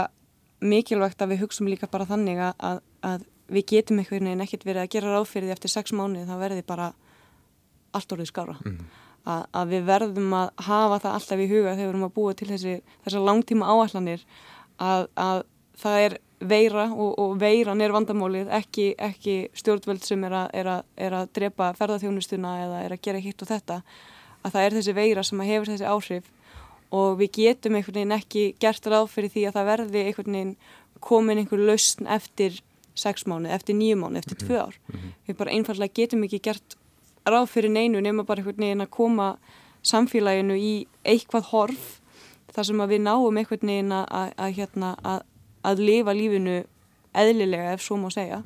[0.62, 4.84] mikilvægt að við hugsum líka bara þannig að, að við getum einhvern veginn ekkert verið
[4.84, 6.90] að gera ráð fyrir því eftir sex mánuði þá verði bara
[7.92, 11.92] allt orðið skára að, að við verðum að hafa það alltaf í huga þegar við
[11.92, 14.26] erum að búa til þessi, þessar langtíma áallanir
[14.82, 15.42] að, að
[15.82, 20.70] það er veira og, og veiran er vandamálið ekki, ekki stjórnvöld sem er að, er,
[21.06, 23.80] er að drepa ferðarþjónustuna eða er að gera hitt og þetta.
[24.42, 26.30] Að það er þessi veira sem að hefur þessi áhrif
[26.92, 30.54] og við getum einhvern veginn ekki gert ráð fyrir því að það verði einhvern veginn
[31.02, 32.58] komin einhver lausn eftir
[32.98, 34.78] sex mánu, eftir nýju mánu, eftir tvö ár
[35.26, 36.76] við bara einfallega getum ekki gert
[37.28, 39.36] ráð fyrir neinu nema bara einhvern veginn að koma
[39.86, 40.74] samfélaginu í
[41.04, 41.88] eitthvað horf
[42.52, 45.24] þar sem að við náum einhvern veginn að, að, hérna, að,
[45.64, 46.62] að lifa lífinu
[47.12, 48.42] eðlilega ef svo má segja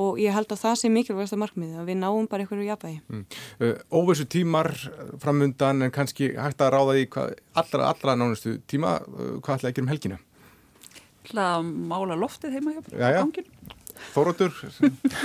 [0.00, 3.00] og ég held að það sé mikilvægast að markmiði að við náum bara einhverju jafnvægi.
[3.12, 3.24] Mm.
[3.60, 4.72] Uh, óvissu tímar
[5.20, 9.74] framundan en kannski hægt að ráða í hvað, allra, allra nánustu tíma, uh, hvað að
[9.74, 10.18] gera um helgina?
[11.32, 12.82] Það að mála loftið heima hjá
[13.18, 13.78] ganginu.
[14.12, 14.50] Þóróttur,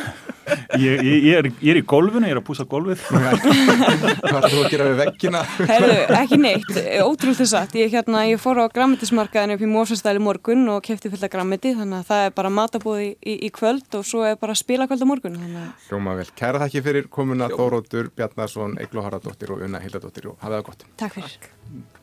[0.84, 4.52] ég, ég, ég, er, ég er í golfinu, ég er að púsa golfið hvað ætlaði
[4.54, 5.42] þú að gera við veggina?
[5.72, 6.70] Herðu, ekki neitt,
[7.02, 11.12] ótrúlega þess að ég, hérna, ég fór á grammetismarkaðinu upp í Mórsastæli morgun og kefti
[11.12, 14.40] fullt af grammeti þannig að það er bara matabóði í, í kvöld og svo er
[14.40, 16.30] bara spilakvöld á morgun þannig að Hljóma vel.
[16.38, 20.90] Kæra þakki fyrir komuna Þóróttur, Bjarnason, Egló Haraldóttir og Unna Hildadóttir og hafið það gott.
[21.02, 21.96] takk fyrir.